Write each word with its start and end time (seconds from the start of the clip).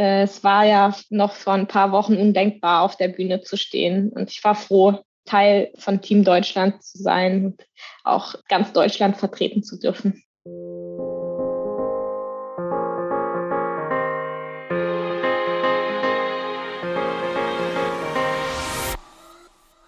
Äh, 0.00 0.22
es 0.22 0.42
war 0.42 0.64
ja 0.64 0.94
noch 1.10 1.34
vor 1.34 1.52
ein 1.52 1.66
paar 1.66 1.92
Wochen 1.92 2.16
undenkbar, 2.16 2.82
auf 2.82 2.96
der 2.96 3.08
Bühne 3.08 3.42
zu 3.42 3.58
stehen. 3.58 4.10
Und 4.10 4.30
ich 4.30 4.42
war 4.42 4.54
froh, 4.54 5.04
Teil 5.26 5.72
von 5.76 6.00
Team 6.00 6.24
Deutschland 6.24 6.82
zu 6.82 6.96
sein 6.96 7.44
und 7.44 7.66
auch 8.02 8.34
ganz 8.48 8.72
Deutschland 8.72 9.18
vertreten 9.18 9.62
zu 9.62 9.78
dürfen. 9.78 10.24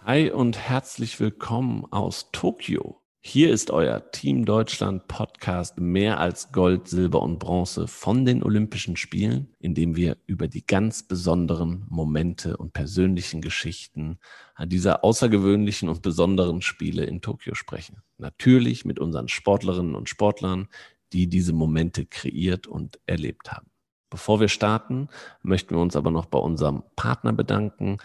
Hi 0.05 0.31
und 0.31 0.59
herzlich 0.59 1.19
willkommen 1.21 1.87
aus 1.91 2.29
Tokio. 2.33 3.02
Hier 3.25 3.52
ist 3.52 3.70
euer 3.70 4.11
Team 4.11 4.45
Deutschland 4.45 5.07
Podcast 5.07 5.79
mehr 5.79 6.18
als 6.18 6.50
Gold, 6.50 6.88
Silber 6.88 7.23
und 7.23 7.38
Bronze 7.38 7.87
von 7.87 8.25
den 8.25 8.43
Olympischen 8.43 8.96
Spielen, 8.96 9.55
in 9.61 9.77
dem 9.77 9.95
wir 9.95 10.16
über 10.27 10.48
die 10.48 10.66
ganz 10.66 11.05
besonderen 11.05 11.87
Momente 11.88 12.56
und 12.56 12.73
persönlichen 12.73 13.41
Geschichten 13.41 14.19
an 14.56 14.69
dieser 14.69 15.05
außergewöhnlichen 15.05 15.88
und 15.88 16.02
besonderen 16.02 16.62
Spiele 16.62 17.05
in 17.05 17.20
Tokio 17.20 17.55
sprechen. 17.55 18.02
Natürlich 18.19 18.84
mit 18.84 18.98
unseren 18.98 19.28
Sportlerinnen 19.28 19.95
und 19.95 20.09
Sportlern, 20.09 20.66
die 21.12 21.28
diese 21.28 21.52
Momente 21.52 22.05
kreiert 22.05 22.66
und 22.66 22.98
erlebt 23.06 23.52
haben. 23.52 23.70
Bevor 24.11 24.41
wir 24.41 24.48
starten, 24.48 25.09
möchten 25.42 25.77
wir 25.77 25.80
uns 25.80 25.95
aber 25.95 26.11
noch 26.11 26.27
bei 26.27 26.41
unserem 26.41 26.83
Partner 26.97 27.33
bedanken. 27.33 27.98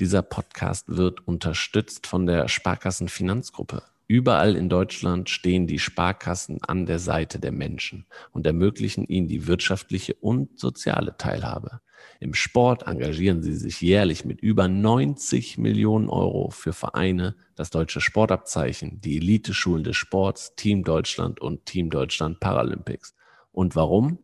Dieser 0.00 0.22
Podcast 0.22 0.88
wird 0.88 1.26
unterstützt 1.28 2.08
von 2.08 2.26
der 2.26 2.48
Sparkassen 2.48 3.08
Finanzgruppe. 3.08 3.84
Überall 4.06 4.54
in 4.54 4.68
Deutschland 4.68 5.30
stehen 5.30 5.66
die 5.66 5.78
Sparkassen 5.78 6.62
an 6.62 6.84
der 6.84 6.98
Seite 6.98 7.38
der 7.38 7.52
Menschen 7.52 8.06
und 8.32 8.46
ermöglichen 8.46 9.04
ihnen 9.04 9.28
die 9.28 9.46
wirtschaftliche 9.46 10.14
und 10.14 10.58
soziale 10.58 11.16
Teilhabe. 11.16 11.80
Im 12.20 12.34
Sport 12.34 12.86
engagieren 12.86 13.42
sie 13.42 13.54
sich 13.54 13.80
jährlich 13.80 14.24
mit 14.24 14.40
über 14.40 14.68
90 14.68 15.56
Millionen 15.56 16.08
Euro 16.08 16.50
für 16.50 16.74
Vereine, 16.74 17.34
das 17.54 17.70
deutsche 17.70 18.02
Sportabzeichen, 18.02 19.00
die 19.00 19.16
Eliteschulen 19.16 19.84
des 19.84 19.96
Sports, 19.96 20.54
Team 20.54 20.84
Deutschland 20.84 21.40
und 21.40 21.64
Team 21.64 21.88
Deutschland 21.88 22.40
Paralympics. 22.40 23.14
Und 23.52 23.74
warum? 23.74 24.18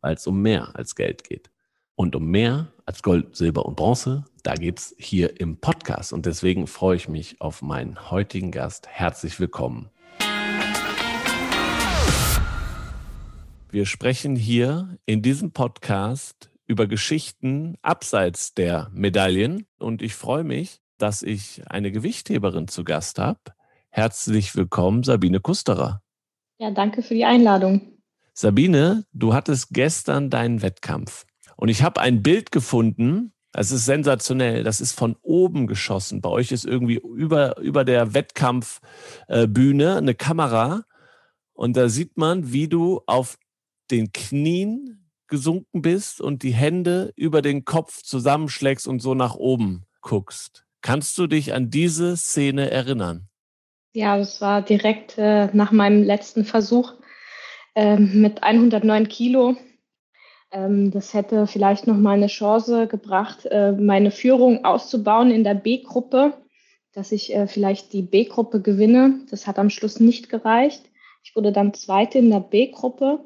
Weil 0.00 0.14
es 0.14 0.26
um 0.26 0.42
mehr 0.42 0.74
als 0.74 0.96
Geld 0.96 1.22
geht. 1.22 1.50
Und 1.94 2.16
um 2.16 2.26
mehr 2.26 2.72
als 2.90 3.04
Gold, 3.04 3.36
Silber 3.36 3.66
und 3.66 3.76
Bronze, 3.76 4.24
da 4.42 4.54
geht 4.54 4.80
es 4.80 4.96
hier 4.98 5.40
im 5.40 5.58
Podcast. 5.58 6.12
Und 6.12 6.26
deswegen 6.26 6.66
freue 6.66 6.96
ich 6.96 7.08
mich 7.08 7.40
auf 7.40 7.62
meinen 7.62 8.10
heutigen 8.10 8.50
Gast. 8.50 8.88
Herzlich 8.88 9.38
willkommen. 9.38 9.90
Wir 13.70 13.86
sprechen 13.86 14.34
hier 14.34 14.98
in 15.06 15.22
diesem 15.22 15.52
Podcast 15.52 16.50
über 16.66 16.88
Geschichten 16.88 17.76
abseits 17.80 18.54
der 18.54 18.90
Medaillen. 18.92 19.68
Und 19.78 20.02
ich 20.02 20.16
freue 20.16 20.42
mich, 20.42 20.80
dass 20.98 21.22
ich 21.22 21.62
eine 21.70 21.92
Gewichtheberin 21.92 22.66
zu 22.66 22.82
Gast 22.82 23.20
habe. 23.20 23.38
Herzlich 23.90 24.56
willkommen, 24.56 25.04
Sabine 25.04 25.38
Kusterer. 25.38 26.02
Ja, 26.58 26.72
danke 26.72 27.02
für 27.02 27.14
die 27.14 27.24
Einladung. 27.24 28.00
Sabine, 28.34 29.04
du 29.12 29.32
hattest 29.32 29.68
gestern 29.70 30.28
deinen 30.28 30.60
Wettkampf. 30.60 31.24
Und 31.60 31.68
ich 31.68 31.82
habe 31.82 32.00
ein 32.00 32.22
Bild 32.22 32.52
gefunden, 32.52 33.34
das 33.52 33.70
ist 33.70 33.84
sensationell, 33.84 34.64
das 34.64 34.80
ist 34.80 34.92
von 34.98 35.14
oben 35.20 35.66
geschossen. 35.66 36.22
Bei 36.22 36.30
euch 36.30 36.52
ist 36.52 36.64
irgendwie 36.64 36.94
über, 36.96 37.58
über 37.58 37.84
der 37.84 38.14
Wettkampfbühne 38.14 39.84
äh, 39.84 39.96
eine 39.98 40.14
Kamera 40.14 40.84
und 41.52 41.76
da 41.76 41.90
sieht 41.90 42.16
man, 42.16 42.50
wie 42.54 42.66
du 42.66 43.02
auf 43.04 43.36
den 43.90 44.10
Knien 44.10 45.10
gesunken 45.26 45.82
bist 45.82 46.22
und 46.22 46.42
die 46.42 46.54
Hände 46.54 47.12
über 47.14 47.42
den 47.42 47.66
Kopf 47.66 48.02
zusammenschlägst 48.04 48.88
und 48.88 49.00
so 49.00 49.12
nach 49.14 49.34
oben 49.34 49.84
guckst. 50.00 50.64
Kannst 50.80 51.18
du 51.18 51.26
dich 51.26 51.52
an 51.52 51.68
diese 51.68 52.16
Szene 52.16 52.70
erinnern? 52.70 53.28
Ja, 53.92 54.16
das 54.16 54.40
war 54.40 54.62
direkt 54.62 55.18
äh, 55.18 55.50
nach 55.52 55.72
meinem 55.72 56.04
letzten 56.04 56.46
Versuch 56.46 56.94
äh, 57.74 57.98
mit 57.98 58.42
109 58.42 59.08
Kilo 59.08 59.58
das 60.52 61.14
hätte 61.14 61.46
vielleicht 61.46 61.86
noch 61.86 61.96
mal 61.96 62.16
eine 62.16 62.26
Chance 62.26 62.88
gebracht, 62.88 63.46
äh, 63.46 63.72
meine 63.72 64.10
Führung 64.10 64.64
auszubauen 64.64 65.30
in 65.30 65.44
der 65.44 65.54
B-Gruppe, 65.54 66.34
dass 66.92 67.12
ich 67.12 67.34
äh, 67.34 67.46
vielleicht 67.46 67.92
die 67.92 68.02
B-Gruppe 68.02 68.60
gewinne. 68.60 69.20
Das 69.30 69.46
hat 69.46 69.58
am 69.60 69.70
Schluss 69.70 70.00
nicht 70.00 70.28
gereicht. 70.28 70.82
Ich 71.22 71.36
wurde 71.36 71.52
dann 71.52 71.74
Zweite 71.74 72.18
in 72.18 72.30
der 72.30 72.40
B-Gruppe. 72.40 73.24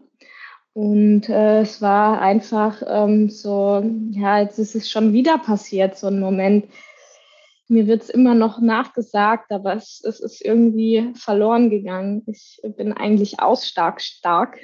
Und 0.75 1.29
äh, 1.29 1.61
es 1.61 1.81
war 1.81 2.21
einfach 2.21 2.83
ähm, 2.87 3.31
so, 3.31 3.83
ja, 4.11 4.41
jetzt 4.41 4.59
ist 4.59 4.75
es 4.75 4.91
schon 4.91 5.13
wieder 5.13 5.39
passiert, 5.39 5.97
so 5.97 6.09
ein 6.09 6.21
Moment. 6.21 6.67
Mir 7.69 7.87
wird 7.87 8.03
es 8.03 8.11
immer 8.11 8.35
noch 8.35 8.61
nachgesagt, 8.61 9.51
aber 9.51 9.77
es, 9.77 10.03
es 10.05 10.21
ist 10.21 10.45
irgendwie 10.45 11.13
verloren 11.15 11.71
gegangen. 11.71 12.23
Ich 12.27 12.61
bin 12.77 12.93
eigentlich 12.93 13.41
ausstark 13.41 14.03
stark 14.03 14.59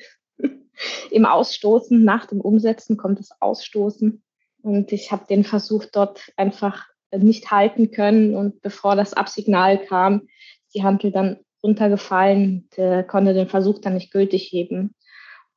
im 1.11 1.27
Ausstoßen, 1.27 2.03
nach 2.03 2.27
dem 2.27 2.41
Umsetzen 2.41 2.97
kommt 2.97 3.19
das 3.19 3.31
Ausstoßen. 3.41 4.23
Und 4.63 4.93
ich 4.93 5.11
habe 5.13 5.25
den 5.29 5.45
Versuch 5.45 5.87
dort 5.87 6.33
einfach 6.37 6.87
nicht 7.17 7.51
halten 7.51 7.91
können. 7.91 8.35
Und 8.35 8.63
bevor 8.63 8.97
das 8.97 9.15
Absignal 9.15 9.85
kam, 9.85 10.23
ist 10.67 10.75
die 10.75 10.83
Hantel 10.83 11.11
dann 11.11 11.39
runtergefallen 11.63 12.69
und 12.71 12.79
äh, 12.79 13.03
konnte 13.03 13.35
den 13.35 13.49
Versuch 13.49 13.81
dann 13.81 13.95
nicht 13.95 14.13
gültig 14.13 14.51
heben. 14.51 14.95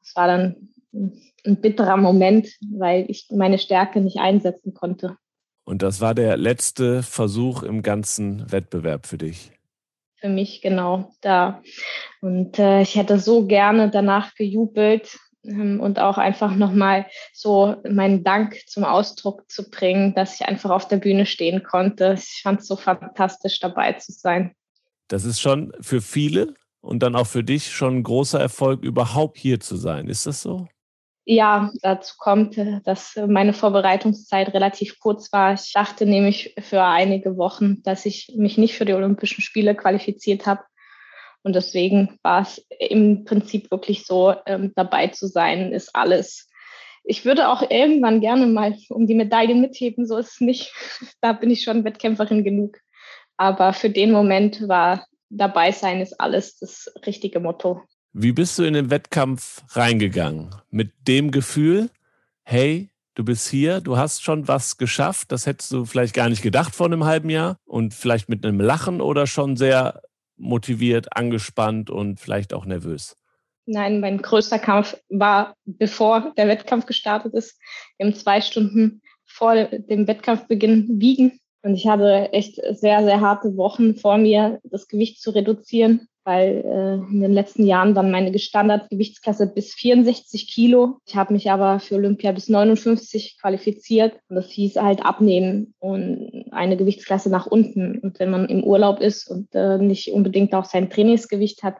Das 0.02 0.16
war 0.16 0.28
dann 0.28 0.70
ein 1.46 1.62
bitterer 1.62 1.98
Moment, 1.98 2.50
weil 2.72 3.06
ich 3.10 3.28
meine 3.32 3.58
Stärke 3.58 4.02
nicht 4.02 4.18
einsetzen 4.18 4.74
konnte. 4.74 5.18
Und 5.66 5.82
das 5.82 6.02
war 6.02 6.14
der 6.14 6.38
letzte 6.38 7.04
Versuch 7.04 7.64
im 7.64 7.84
ganzen 7.84 8.52
Wettbewerb 8.52 9.08
für 9.08 9.18
dich? 9.18 9.52
Für 10.24 10.30
mich 10.30 10.62
genau 10.62 11.14
da. 11.20 11.62
Und 12.22 12.58
äh, 12.58 12.82
ich 12.82 12.96
hätte 12.96 13.20
so 13.20 13.46
gerne 13.46 13.90
danach 13.90 14.34
gejubelt 14.36 15.20
ähm, 15.44 15.82
und 15.82 16.00
auch 16.00 16.18
einfach 16.18 16.56
nochmal 16.56 17.06
so 17.34 17.76
meinen 17.90 18.24
Dank 18.24 18.58
zum 18.68 18.86
Ausdruck 18.86 19.52
zu 19.52 19.70
bringen, 19.70 20.16
dass 20.16 20.36
ich 20.36 20.48
einfach 20.48 20.70
auf 20.70 20.88
der 20.88 20.98
Bühne 20.98 21.26
stehen 21.26 21.64
konnte. 21.64 22.16
Ich 22.18 22.42
fand 22.42 22.62
es 22.62 22.68
so 22.68 22.78
fantastisch, 22.78 23.60
dabei 23.60 23.94
zu 23.94 24.14
sein. 24.14 24.56
Das 25.10 25.26
ist 25.26 25.42
schon 25.42 25.74
für 25.82 26.02
viele 26.02 26.54
und 26.80 27.04
dann 27.04 27.18
auch 27.18 27.28
für 27.28 27.44
dich 27.44 27.72
schon 27.72 27.98
ein 27.98 28.04
großer 28.04 28.40
Erfolg, 28.40 28.82
überhaupt 28.82 29.38
hier 29.38 29.60
zu 29.60 29.76
sein. 29.76 30.08
Ist 30.08 30.26
das 30.26 30.42
so? 30.42 30.68
Ja, 31.26 31.72
dazu 31.82 32.16
kommt, 32.18 32.58
äh, 32.58 32.82
dass 32.84 33.16
meine 33.28 33.54
Vorbereitungszeit 33.54 34.54
relativ 34.54 35.00
kurz 35.00 35.32
war. 35.32 35.54
Ich 35.54 35.72
dachte 35.74 36.06
nämlich 36.06 36.54
für 36.60 36.84
einige 36.84 37.38
Wochen, 37.38 37.82
dass 37.84 38.06
ich 38.06 38.34
mich 38.36 38.58
nicht 38.58 38.76
für 38.76 38.86
die 38.86 38.94
Olympischen 38.94 39.42
Spiele 39.42 39.74
qualifiziert 39.76 40.46
habe. 40.46 40.64
Und 41.44 41.56
deswegen 41.56 42.18
war 42.24 42.42
es 42.42 42.66
im 42.80 43.26
Prinzip 43.26 43.72
wirklich 43.72 44.06
so, 44.06 44.34
ähm, 44.46 44.74
dabei 44.76 45.08
zu 45.08 45.28
sein, 45.28 45.74
ist 45.74 45.96
alles. 45.96 46.50
Ich 47.06 47.26
würde 47.26 47.50
auch 47.50 47.70
irgendwann 47.70 48.22
gerne 48.22 48.46
mal 48.46 48.78
um 48.90 49.08
die 49.08 49.16
Medaillen 49.16 49.60
mitheben, 49.62 50.06
so 50.06 50.18
ist 50.18 50.34
es 50.34 50.42
nicht. 50.42 50.74
Da 51.22 51.34
bin 51.34 51.50
ich 51.50 51.64
schon 51.64 51.84
Wettkämpferin 51.84 52.44
genug. 52.44 52.78
Aber 53.38 53.74
für 53.74 53.90
den 53.90 54.12
Moment 54.12 54.68
war 54.68 55.06
dabei 55.30 55.72
sein 55.72 56.02
ist 56.02 56.20
alles 56.20 56.58
das 56.60 56.94
richtige 57.06 57.40
Motto. 57.40 57.82
Wie 58.16 58.32
bist 58.32 58.60
du 58.60 58.64
in 58.64 58.76
den 58.76 58.92
Wettkampf 58.92 59.64
reingegangen? 59.70 60.54
Mit 60.70 60.92
dem 61.08 61.32
Gefühl, 61.32 61.90
hey, 62.44 62.92
du 63.16 63.26
bist 63.26 63.50
hier, 63.50 63.82
du 63.82 63.98
hast 63.98 64.22
schon 64.22 64.48
was 64.48 64.78
geschafft, 64.78 65.32
das 65.32 65.48
hättest 65.48 65.72
du 65.72 65.86
vielleicht 65.86 66.14
gar 66.14 66.30
nicht 66.30 66.44
gedacht 66.44 66.76
vor 66.76 66.86
einem 66.86 67.06
halben 67.06 67.32
Jahr 67.32 67.58
und 67.66 67.96
vielleicht 67.96 68.30
mit 68.30 68.46
einem 68.46 68.62
Lachen 68.62 69.02
oder 69.02 69.26
schon 69.26 69.58
sehr 69.58 70.04
motiviert, 70.38 71.18
angespannt 71.18 71.90
und 71.90 72.20
vielleicht 72.20 72.54
auch 72.54 72.66
nervös? 72.66 73.18
Nein, 73.66 74.00
mein 74.00 74.22
größter 74.22 74.60
Kampf 74.60 74.96
war, 75.10 75.56
bevor 75.66 76.34
der 76.38 76.48
Wettkampf 76.48 76.86
gestartet 76.86 77.34
ist. 77.34 77.60
Haben 78.00 78.14
zwei 78.14 78.42
Stunden 78.42 79.02
vor 79.26 79.56
dem 79.56 80.06
Wettkampfbeginn 80.08 81.02
wiegen. 81.02 81.40
Und 81.64 81.74
ich 81.74 81.88
hatte 81.88 82.32
echt 82.32 82.62
sehr, 82.78 83.04
sehr 83.04 83.22
harte 83.22 83.58
Wochen 83.58 83.96
vor 83.96 84.20
mir, 84.20 84.60
das 84.66 84.88
Gewicht 84.88 85.20
zu 85.20 85.32
reduzieren 85.32 86.10
weil 86.24 86.64
äh, 86.66 87.12
in 87.12 87.22
den 87.22 87.34
letzten 87.34 87.66
Jahren 87.66 87.94
dann 87.94 88.12
meine 88.12 88.38
Standardgewichtsklasse 88.38 89.48
bis 89.48 89.74
64 89.74 90.48
Kilo. 90.48 90.98
Ich 91.06 91.16
habe 91.16 91.34
mich 91.34 91.52
aber 91.52 91.80
für 91.80 91.96
Olympia 91.96 92.32
bis 92.32 92.50
59 92.50 93.38
qualifiziert 93.42 94.14
und 94.30 94.38
das 94.38 94.50
hieß 94.50 94.78
halt 94.78 95.06
abnehmen 95.06 95.74
und 95.80 96.46
eine 96.52 96.78
Gewichtsklasse 96.78 97.30
nach 97.30 97.46
unten. 97.46 98.00
Und 98.00 98.20
wenn 98.20 98.30
man 98.30 98.48
im 98.48 98.64
Urlaub 98.64 99.00
ist 99.02 99.30
und 99.30 99.54
äh, 99.54 99.78
nicht 99.78 100.12
unbedingt 100.12 100.54
auch 100.54 100.66
sein 100.66 100.90
Trainingsgewicht 100.90 101.64
hat, 101.64 101.78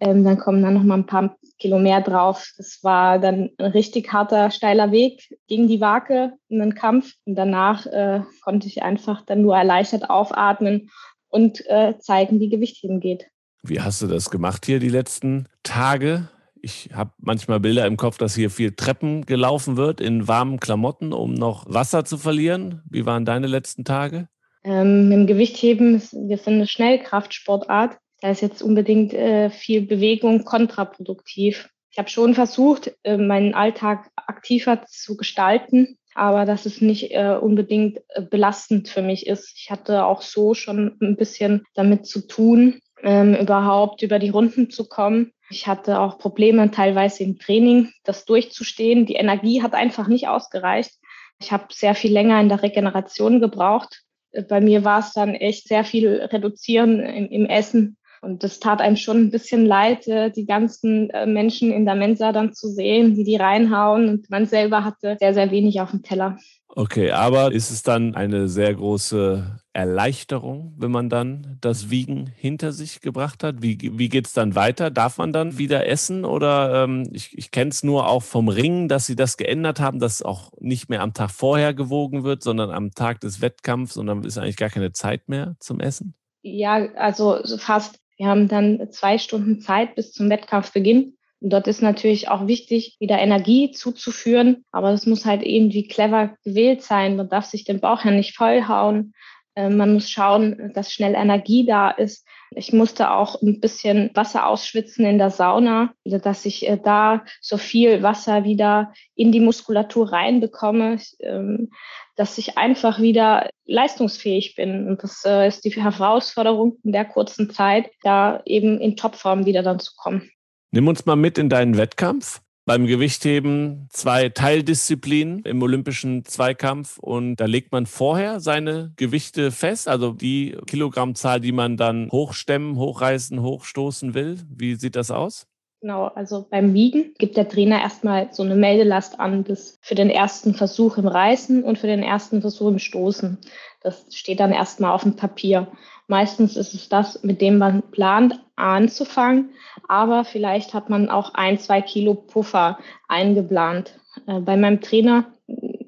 ähm, 0.00 0.24
dann 0.24 0.38
kommen 0.38 0.62
dann 0.62 0.74
noch 0.74 0.82
mal 0.82 0.96
ein 0.96 1.06
paar 1.06 1.36
Kilo 1.58 1.78
mehr 1.78 2.00
drauf. 2.00 2.52
Das 2.56 2.80
war 2.82 3.18
dann 3.18 3.50
ein 3.58 3.70
richtig 3.72 4.12
harter, 4.12 4.50
steiler 4.50 4.90
Weg 4.90 5.36
gegen 5.48 5.68
die 5.68 5.80
Waage 5.80 6.32
in 6.48 6.58
den 6.58 6.74
Kampf. 6.74 7.14
Und 7.24 7.34
danach 7.34 7.86
äh, 7.86 8.22
konnte 8.42 8.66
ich 8.66 8.82
einfach 8.82 9.24
dann 9.24 9.42
nur 9.42 9.56
erleichtert 9.56 10.10
aufatmen 10.10 10.90
und 11.28 11.64
äh, 11.66 11.98
zeigen, 11.98 12.40
wie 12.40 12.48
Gewicht 12.48 12.78
hingeht. 12.78 13.26
Wie 13.64 13.80
hast 13.80 14.02
du 14.02 14.08
das 14.08 14.30
gemacht 14.30 14.66
hier 14.66 14.80
die 14.80 14.88
letzten 14.88 15.46
Tage 15.62 16.28
Ich 16.60 16.90
habe 16.92 17.12
manchmal 17.18 17.60
Bilder 17.60 17.86
im 17.86 17.96
Kopf, 17.96 18.18
dass 18.18 18.34
hier 18.34 18.50
viel 18.50 18.72
Treppen 18.72 19.24
gelaufen 19.24 19.76
wird 19.76 20.00
in 20.00 20.26
warmen 20.26 20.58
Klamotten, 20.58 21.12
um 21.12 21.34
noch 21.34 21.64
Wasser 21.66 22.04
zu 22.04 22.18
verlieren. 22.18 22.82
Wie 22.90 23.06
waren 23.06 23.24
deine 23.24 23.46
letzten 23.46 23.84
Tage? 23.84 24.28
Ähm, 24.64 25.10
Im 25.12 25.26
Gewichtheben, 25.26 26.00
wir 26.12 26.38
sind 26.38 26.54
eine 26.54 26.66
Schnellkraftsportart. 26.66 27.98
Da 28.20 28.30
ist 28.30 28.42
jetzt 28.42 28.62
unbedingt 28.62 29.12
äh, 29.12 29.50
viel 29.50 29.82
Bewegung 29.82 30.44
kontraproduktiv. 30.44 31.68
Ich 31.90 31.98
habe 31.98 32.08
schon 32.08 32.34
versucht, 32.34 32.92
äh, 33.02 33.16
meinen 33.16 33.54
Alltag 33.54 34.08
aktiver 34.16 34.84
zu 34.86 35.16
gestalten, 35.16 35.98
aber 36.14 36.46
dass 36.46 36.66
es 36.66 36.80
nicht 36.80 37.12
äh, 37.12 37.36
unbedingt 37.40 37.98
äh, 38.08 38.22
belastend 38.22 38.88
für 38.88 39.02
mich 39.02 39.26
ist. 39.26 39.52
Ich 39.56 39.70
hatte 39.70 40.04
auch 40.04 40.22
so 40.22 40.54
schon 40.54 40.96
ein 41.00 41.16
bisschen 41.16 41.64
damit 41.74 42.06
zu 42.06 42.26
tun, 42.26 42.80
ähm, 43.02 43.34
überhaupt 43.34 44.02
über 44.02 44.18
die 44.18 44.30
Runden 44.30 44.70
zu 44.70 44.88
kommen. 44.88 45.32
Ich 45.50 45.66
hatte 45.66 46.00
auch 46.00 46.18
Probleme 46.18 46.70
teilweise 46.70 47.24
im 47.24 47.38
Training, 47.38 47.92
das 48.04 48.24
durchzustehen. 48.24 49.06
Die 49.06 49.14
Energie 49.14 49.62
hat 49.62 49.74
einfach 49.74 50.08
nicht 50.08 50.28
ausgereicht. 50.28 50.92
Ich 51.40 51.52
habe 51.52 51.66
sehr 51.70 51.94
viel 51.94 52.12
länger 52.12 52.40
in 52.40 52.48
der 52.48 52.62
Regeneration 52.62 53.40
gebraucht. 53.40 54.02
Bei 54.48 54.60
mir 54.60 54.84
war 54.84 55.00
es 55.00 55.12
dann 55.12 55.34
echt 55.34 55.68
sehr 55.68 55.84
viel 55.84 56.08
reduzieren 56.08 57.00
im, 57.00 57.26
im 57.28 57.46
Essen, 57.46 57.98
und 58.22 58.44
das 58.44 58.60
tat 58.60 58.80
einem 58.80 58.96
schon 58.96 59.18
ein 59.18 59.30
bisschen 59.30 59.66
leid, 59.66 60.06
äh, 60.06 60.30
die 60.30 60.46
ganzen 60.46 61.10
äh, 61.10 61.26
Menschen 61.26 61.72
in 61.72 61.84
der 61.84 61.96
Mensa 61.96 62.30
dann 62.30 62.54
zu 62.54 62.68
sehen, 62.68 63.16
wie 63.16 63.24
die 63.24 63.34
reinhauen. 63.34 64.08
Und 64.08 64.30
man 64.30 64.46
selber 64.46 64.84
hatte 64.84 65.16
sehr, 65.18 65.34
sehr 65.34 65.50
wenig 65.50 65.80
auf 65.80 65.90
dem 65.90 66.02
Teller. 66.02 66.38
Okay, 66.68 67.10
aber 67.10 67.52
ist 67.52 67.70
es 67.70 67.82
dann 67.82 68.14
eine 68.14 68.48
sehr 68.48 68.74
große 68.74 69.60
Erleichterung, 69.72 70.72
wenn 70.78 70.92
man 70.92 71.10
dann 71.10 71.58
das 71.60 71.90
Wiegen 71.90 72.32
hinter 72.36 72.70
sich 72.70 73.00
gebracht 73.00 73.42
hat? 73.42 73.60
Wie, 73.60 73.76
wie 73.98 74.08
geht 74.08 74.28
es 74.28 74.32
dann 74.32 74.54
weiter? 74.54 74.90
Darf 74.90 75.18
man 75.18 75.32
dann 75.32 75.58
wieder 75.58 75.88
essen? 75.88 76.24
Oder 76.24 76.84
ähm, 76.84 77.08
ich, 77.12 77.36
ich 77.36 77.50
kenne 77.50 77.70
es 77.70 77.82
nur 77.82 78.08
auch 78.08 78.22
vom 78.22 78.48
Ringen, 78.48 78.86
dass 78.86 79.04
sie 79.04 79.16
das 79.16 79.36
geändert 79.36 79.80
haben, 79.80 79.98
dass 79.98 80.22
auch 80.22 80.52
nicht 80.60 80.88
mehr 80.88 81.02
am 81.02 81.12
Tag 81.12 81.32
vorher 81.32 81.74
gewogen 81.74 82.22
wird, 82.22 82.44
sondern 82.44 82.70
am 82.70 82.92
Tag 82.92 83.20
des 83.20 83.40
Wettkampfs 83.40 83.96
und 83.96 84.06
dann 84.06 84.22
ist 84.22 84.38
eigentlich 84.38 84.56
gar 84.56 84.70
keine 84.70 84.92
Zeit 84.92 85.28
mehr 85.28 85.56
zum 85.58 85.80
Essen? 85.80 86.14
Ja, 86.42 86.88
also 86.94 87.38
fast. 87.58 88.01
Wir 88.22 88.28
haben 88.28 88.46
dann 88.46 88.88
zwei 88.92 89.18
Stunden 89.18 89.58
Zeit 89.58 89.96
bis 89.96 90.12
zum 90.12 90.30
Wettkampfbeginn. 90.30 91.16
Und 91.40 91.52
dort 91.52 91.66
ist 91.66 91.82
natürlich 91.82 92.28
auch 92.28 92.46
wichtig, 92.46 92.94
wieder 93.00 93.18
Energie 93.18 93.72
zuzuführen. 93.72 94.64
Aber 94.70 94.92
es 94.92 95.06
muss 95.06 95.26
halt 95.26 95.42
irgendwie 95.42 95.88
clever 95.88 96.36
gewählt 96.44 96.82
sein. 96.82 97.16
Man 97.16 97.28
darf 97.28 97.46
sich 97.46 97.64
den 97.64 97.80
Bauch 97.80 98.04
ja 98.04 98.12
nicht 98.12 98.36
vollhauen. 98.36 99.12
Äh, 99.56 99.70
man 99.70 99.94
muss 99.94 100.08
schauen, 100.08 100.70
dass 100.72 100.92
schnell 100.92 101.16
Energie 101.16 101.66
da 101.66 101.90
ist. 101.90 102.24
Ich 102.54 102.72
musste 102.72 103.10
auch 103.10 103.42
ein 103.42 103.58
bisschen 103.58 104.12
Wasser 104.14 104.46
ausschwitzen 104.46 105.04
in 105.04 105.18
der 105.18 105.30
Sauna, 105.30 105.92
dass 106.04 106.44
ich 106.44 106.68
äh, 106.68 106.78
da 106.80 107.24
so 107.40 107.56
viel 107.56 108.04
Wasser 108.04 108.44
wieder 108.44 108.92
in 109.16 109.32
die 109.32 109.40
Muskulatur 109.40 110.12
reinbekomme, 110.12 111.00
ähm, 111.18 111.72
dass 112.16 112.38
ich 112.38 112.58
einfach 112.58 113.00
wieder 113.00 113.48
leistungsfähig 113.64 114.54
bin. 114.56 114.88
Und 114.88 115.02
das 115.02 115.24
äh, 115.24 115.48
ist 115.48 115.64
die 115.64 115.70
Herausforderung 115.70 116.78
in 116.84 116.92
der 116.92 117.04
kurzen 117.04 117.50
Zeit, 117.50 117.90
da 118.02 118.42
eben 118.44 118.80
in 118.80 118.96
Topform 118.96 119.46
wieder 119.46 119.62
dann 119.62 119.80
zu 119.80 119.92
kommen. 119.96 120.30
Nimm 120.70 120.88
uns 120.88 121.06
mal 121.06 121.16
mit 121.16 121.38
in 121.38 121.48
deinen 121.48 121.76
Wettkampf 121.76 122.40
beim 122.64 122.86
Gewichtheben 122.86 123.88
zwei 123.90 124.28
Teildisziplinen 124.28 125.40
im 125.40 125.62
olympischen 125.62 126.24
Zweikampf 126.24 126.98
und 126.98 127.36
da 127.36 127.46
legt 127.46 127.72
man 127.72 127.86
vorher 127.86 128.40
seine 128.40 128.92
Gewichte 128.96 129.50
fest, 129.50 129.88
also 129.88 130.12
die 130.12 130.56
Kilogrammzahl, 130.66 131.40
die 131.40 131.52
man 131.52 131.76
dann 131.76 132.08
hochstemmen, 132.10 132.76
hochreißen, 132.76 133.42
hochstoßen 133.42 134.14
will. 134.14 134.38
Wie 134.48 134.76
sieht 134.76 134.96
das 134.96 135.10
aus? 135.10 135.46
Genau, 135.82 136.04
also 136.14 136.46
beim 136.48 136.74
Wiegen 136.74 137.12
gibt 137.18 137.36
der 137.36 137.48
Trainer 137.48 137.80
erstmal 137.80 138.32
so 138.32 138.44
eine 138.44 138.54
Meldelast 138.54 139.18
an, 139.18 139.42
bis 139.42 139.80
für 139.82 139.96
den 139.96 140.10
ersten 140.10 140.54
Versuch 140.54 140.96
im 140.96 141.08
Reißen 141.08 141.64
und 141.64 141.76
für 141.76 141.88
den 141.88 142.04
ersten 142.04 142.40
Versuch 142.40 142.68
im 142.68 142.78
Stoßen. 142.78 143.38
Das 143.80 144.06
steht 144.14 144.38
dann 144.38 144.52
erstmal 144.52 144.92
auf 144.92 145.02
dem 145.02 145.16
Papier. 145.16 145.66
Meistens 146.06 146.56
ist 146.56 146.72
es 146.74 146.88
das, 146.88 147.24
mit 147.24 147.40
dem 147.40 147.58
man 147.58 147.82
plant 147.90 148.38
anzufangen, 148.54 149.50
aber 149.88 150.24
vielleicht 150.24 150.72
hat 150.72 150.88
man 150.88 151.08
auch 151.08 151.34
ein, 151.34 151.58
zwei 151.58 151.82
Kilo 151.82 152.14
Puffer 152.14 152.78
eingeplant. 153.08 153.98
Äh, 154.28 154.38
bei 154.38 154.56
meinem 154.56 154.82
Trainer 154.82 155.32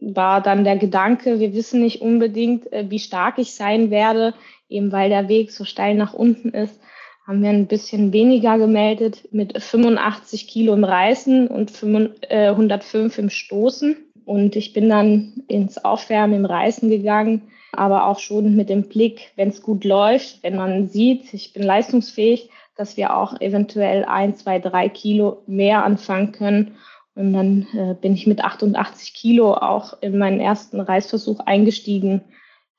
war 0.00 0.40
dann 0.40 0.64
der 0.64 0.76
Gedanke, 0.76 1.38
wir 1.38 1.54
wissen 1.54 1.80
nicht 1.82 2.02
unbedingt, 2.02 2.72
äh, 2.72 2.90
wie 2.90 2.98
stark 2.98 3.38
ich 3.38 3.54
sein 3.54 3.92
werde, 3.92 4.34
eben 4.68 4.90
weil 4.90 5.08
der 5.08 5.28
Weg 5.28 5.52
so 5.52 5.64
steil 5.64 5.94
nach 5.94 6.14
unten 6.14 6.48
ist 6.48 6.80
haben 7.26 7.42
wir 7.42 7.50
ein 7.50 7.66
bisschen 7.66 8.12
weniger 8.12 8.58
gemeldet 8.58 9.28
mit 9.32 9.62
85 9.62 10.46
Kilo 10.46 10.74
im 10.74 10.84
Reißen 10.84 11.48
und 11.48 11.72
105 11.82 13.18
äh, 13.18 13.20
im 13.20 13.30
Stoßen. 13.30 13.96
Und 14.24 14.56
ich 14.56 14.72
bin 14.72 14.88
dann 14.88 15.44
ins 15.48 15.84
Aufwärmen 15.84 16.40
im 16.40 16.44
Reißen 16.44 16.88
gegangen 16.88 17.42
aber 17.76 18.06
auch 18.06 18.18
schon 18.18 18.56
mit 18.56 18.68
dem 18.68 18.88
Blick, 18.88 19.32
wenn 19.36 19.48
es 19.48 19.62
gut 19.62 19.84
läuft, 19.84 20.42
wenn 20.42 20.56
man 20.56 20.88
sieht, 20.88 21.32
ich 21.34 21.52
bin 21.52 21.62
leistungsfähig, 21.62 22.50
dass 22.76 22.96
wir 22.96 23.16
auch 23.16 23.40
eventuell 23.40 24.04
ein, 24.04 24.34
zwei, 24.34 24.58
drei 24.58 24.88
Kilo 24.88 25.42
mehr 25.46 25.84
anfangen 25.84 26.32
können. 26.32 26.76
Und 27.14 27.32
dann 27.32 27.66
äh, 27.74 27.94
bin 27.94 28.14
ich 28.14 28.26
mit 28.26 28.42
88 28.42 29.14
Kilo 29.14 29.54
auch 29.54 29.96
in 30.00 30.18
meinen 30.18 30.40
ersten 30.40 30.80
Reißversuch 30.80 31.40
eingestiegen 31.40 32.22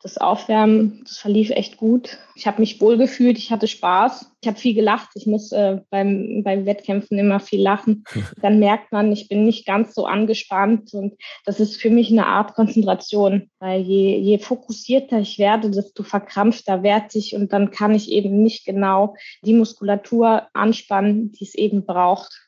das 0.01 0.17
Aufwärmen, 0.17 1.01
das 1.03 1.17
verlief 1.17 1.49
echt 1.49 1.77
gut. 1.77 2.19
Ich 2.35 2.45
habe 2.45 2.61
mich 2.61 2.79
wohl 2.79 2.97
gefühlt, 2.97 3.37
ich 3.37 3.51
hatte 3.51 3.67
Spaß, 3.67 4.31
ich 4.41 4.47
habe 4.47 4.59
viel 4.59 4.75
gelacht. 4.75 5.09
Ich 5.15 5.25
muss 5.25 5.51
äh, 5.51 5.79
beim, 5.89 6.43
beim 6.43 6.65
Wettkämpfen 6.65 7.17
immer 7.17 7.39
viel 7.39 7.61
lachen. 7.61 8.03
Dann 8.41 8.59
merkt 8.59 8.91
man, 8.91 9.11
ich 9.11 9.27
bin 9.27 9.45
nicht 9.45 9.65
ganz 9.65 9.95
so 9.95 10.05
angespannt 10.05 10.93
und 10.93 11.15
das 11.45 11.59
ist 11.59 11.81
für 11.81 11.89
mich 11.89 12.11
eine 12.11 12.27
Art 12.27 12.53
Konzentration, 12.53 13.49
weil 13.59 13.81
je, 13.81 14.17
je 14.19 14.37
fokussierter 14.37 15.19
ich 15.19 15.39
werde, 15.39 15.71
desto 15.71 16.03
verkrampfter 16.03 16.83
werde 16.83 17.17
ich 17.17 17.35
und 17.35 17.51
dann 17.51 17.71
kann 17.71 17.95
ich 17.95 18.11
eben 18.11 18.43
nicht 18.43 18.65
genau 18.65 19.15
die 19.43 19.53
Muskulatur 19.53 20.47
anspannen, 20.53 21.31
die 21.31 21.45
es 21.45 21.55
eben 21.55 21.85
braucht. 21.85 22.47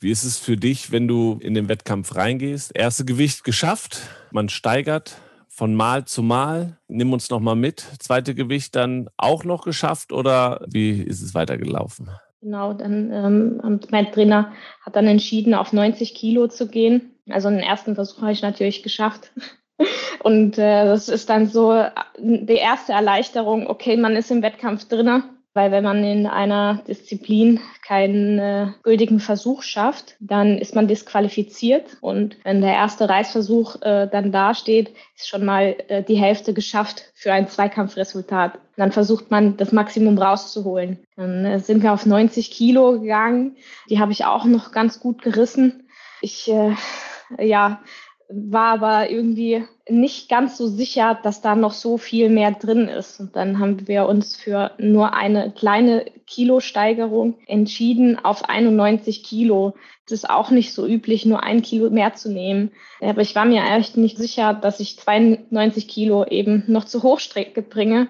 Wie 0.00 0.10
ist 0.10 0.24
es 0.24 0.38
für 0.38 0.56
dich, 0.56 0.90
wenn 0.90 1.06
du 1.06 1.38
in 1.40 1.54
den 1.54 1.68
Wettkampf 1.68 2.16
reingehst? 2.16 2.72
Erste 2.74 3.04
Gewicht 3.04 3.44
geschafft, 3.44 4.00
man 4.32 4.48
steigert, 4.48 5.16
von 5.52 5.74
Mal 5.74 6.06
zu 6.06 6.22
Mal. 6.22 6.78
Nimm 6.88 7.12
uns 7.12 7.28
noch 7.28 7.40
mal 7.40 7.54
mit. 7.54 7.80
Zweite 7.98 8.34
Gewicht 8.34 8.74
dann 8.74 9.08
auch 9.18 9.44
noch 9.44 9.64
geschafft 9.64 10.12
oder 10.12 10.64
wie 10.66 10.92
ist 10.92 11.20
es 11.20 11.34
weitergelaufen? 11.34 12.08
Genau, 12.40 12.72
dann 12.72 13.12
ähm, 13.12 13.80
mein 13.90 14.10
Trainer 14.10 14.52
hat 14.80 14.96
dann 14.96 15.06
entschieden, 15.06 15.54
auf 15.54 15.72
90 15.72 16.14
Kilo 16.14 16.48
zu 16.48 16.68
gehen. 16.68 17.12
Also 17.28 17.50
den 17.50 17.60
ersten 17.60 17.94
Versuch 17.94 18.22
habe 18.22 18.32
ich 18.32 18.42
natürlich 18.42 18.82
geschafft. 18.82 19.30
Und 20.22 20.58
äh, 20.58 20.86
das 20.86 21.08
ist 21.08 21.28
dann 21.28 21.46
so 21.46 21.72
äh, 21.72 21.90
die 22.18 22.54
erste 22.54 22.92
Erleichterung, 22.92 23.66
okay, 23.66 23.96
man 23.96 24.16
ist 24.16 24.30
im 24.30 24.42
Wettkampf 24.42 24.88
drinne. 24.88 25.24
Weil 25.54 25.70
wenn 25.70 25.84
man 25.84 26.02
in 26.02 26.26
einer 26.26 26.82
Disziplin 26.88 27.60
keinen 27.86 28.38
äh, 28.38 28.68
gültigen 28.82 29.20
Versuch 29.20 29.62
schafft, 29.62 30.16
dann 30.18 30.56
ist 30.56 30.74
man 30.74 30.88
disqualifiziert. 30.88 31.98
Und 32.00 32.38
wenn 32.44 32.62
der 32.62 32.72
erste 32.72 33.08
Reißversuch 33.08 33.82
äh, 33.82 34.08
dann 34.10 34.32
dasteht, 34.32 34.94
ist 35.14 35.28
schon 35.28 35.44
mal 35.44 35.76
äh, 35.88 36.02
die 36.02 36.16
Hälfte 36.16 36.54
geschafft 36.54 37.04
für 37.14 37.32
ein 37.32 37.48
Zweikampfresultat. 37.48 38.58
Dann 38.76 38.92
versucht 38.92 39.30
man, 39.30 39.58
das 39.58 39.72
Maximum 39.72 40.16
rauszuholen. 40.16 41.04
Dann 41.16 41.44
äh, 41.44 41.60
sind 41.60 41.82
wir 41.82 41.92
auf 41.92 42.06
90 42.06 42.50
Kilo 42.50 43.00
gegangen. 43.00 43.56
Die 43.90 44.00
habe 44.00 44.12
ich 44.12 44.24
auch 44.24 44.46
noch 44.46 44.72
ganz 44.72 45.00
gut 45.00 45.20
gerissen. 45.20 45.88
Ich, 46.22 46.50
äh, 46.50 46.74
ja, 47.38 47.82
war 48.28 48.74
aber 48.74 49.10
irgendwie 49.10 49.64
nicht 49.88 50.28
ganz 50.28 50.56
so 50.56 50.66
sicher, 50.66 51.18
dass 51.22 51.42
da 51.42 51.54
noch 51.54 51.72
so 51.72 51.98
viel 51.98 52.28
mehr 52.30 52.52
drin 52.52 52.88
ist. 52.88 53.20
Und 53.20 53.36
dann 53.36 53.58
haben 53.58 53.88
wir 53.88 54.06
uns 54.06 54.36
für 54.36 54.72
nur 54.78 55.14
eine 55.14 55.50
kleine 55.50 56.06
Kilosteigerung 56.26 57.34
entschieden 57.46 58.18
auf 58.24 58.48
91 58.48 59.22
Kilo. 59.22 59.74
Das 60.06 60.20
ist 60.20 60.30
auch 60.30 60.50
nicht 60.50 60.72
so 60.72 60.86
üblich, 60.86 61.26
nur 61.26 61.42
ein 61.42 61.62
Kilo 61.62 61.90
mehr 61.90 62.14
zu 62.14 62.30
nehmen. 62.30 62.70
Aber 63.00 63.22
ich 63.22 63.34
war 63.34 63.44
mir 63.44 63.64
echt 63.64 63.96
nicht 63.96 64.16
sicher, 64.16 64.54
dass 64.54 64.80
ich 64.80 64.98
92 64.98 65.88
Kilo 65.88 66.24
eben 66.24 66.64
noch 66.68 66.84
zur 66.84 67.02
Hochstrecke 67.02 67.62
bringe. 67.62 68.08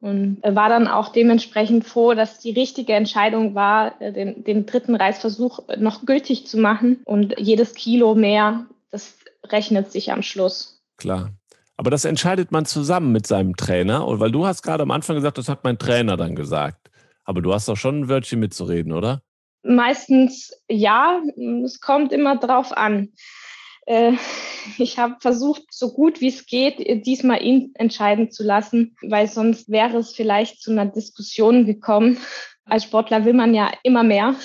Und 0.00 0.42
war 0.42 0.68
dann 0.68 0.86
auch 0.86 1.08
dementsprechend 1.08 1.86
froh, 1.86 2.12
dass 2.12 2.38
die 2.38 2.50
richtige 2.50 2.92
Entscheidung 2.92 3.54
war, 3.54 3.92
den, 3.98 4.44
den 4.44 4.66
dritten 4.66 4.94
Reißversuch 4.94 5.60
noch 5.78 6.04
gültig 6.04 6.46
zu 6.46 6.58
machen 6.58 7.00
und 7.06 7.34
jedes 7.38 7.74
Kilo 7.74 8.14
mehr, 8.14 8.66
das 8.90 9.23
rechnet 9.44 9.92
sich 9.92 10.12
am 10.12 10.22
Schluss. 10.22 10.82
Klar. 10.96 11.30
Aber 11.76 11.90
das 11.90 12.04
entscheidet 12.04 12.52
man 12.52 12.66
zusammen 12.66 13.12
mit 13.12 13.26
seinem 13.26 13.56
Trainer, 13.56 14.04
weil 14.20 14.30
du 14.30 14.46
hast 14.46 14.62
gerade 14.62 14.82
am 14.82 14.90
Anfang 14.90 15.16
gesagt, 15.16 15.38
das 15.38 15.48
hat 15.48 15.64
mein 15.64 15.78
Trainer 15.78 16.16
dann 16.16 16.36
gesagt. 16.36 16.90
Aber 17.24 17.42
du 17.42 17.52
hast 17.52 17.68
doch 17.68 17.76
schon 17.76 18.00
ein 18.00 18.08
Wörtchen 18.08 18.38
mitzureden, 18.38 18.92
oder? 18.92 19.22
Meistens 19.62 20.52
ja, 20.68 21.20
es 21.64 21.80
kommt 21.80 22.12
immer 22.12 22.36
drauf 22.36 22.76
an. 22.76 23.12
Äh, 23.86 24.12
ich 24.78 24.98
habe 24.98 25.16
versucht, 25.20 25.62
so 25.70 25.92
gut 25.92 26.20
wie 26.20 26.28
es 26.28 26.46
geht, 26.46 27.06
diesmal 27.06 27.42
ihn 27.42 27.72
entscheiden 27.74 28.30
zu 28.30 28.44
lassen, 28.44 28.96
weil 29.02 29.26
sonst 29.26 29.68
wäre 29.68 29.98
es 29.98 30.12
vielleicht 30.12 30.60
zu 30.60 30.70
einer 30.70 30.86
Diskussion 30.86 31.66
gekommen. 31.66 32.18
Als 32.64 32.84
Sportler 32.84 33.24
will 33.24 33.34
man 33.34 33.52
ja 33.54 33.72
immer 33.82 34.04
mehr. 34.04 34.36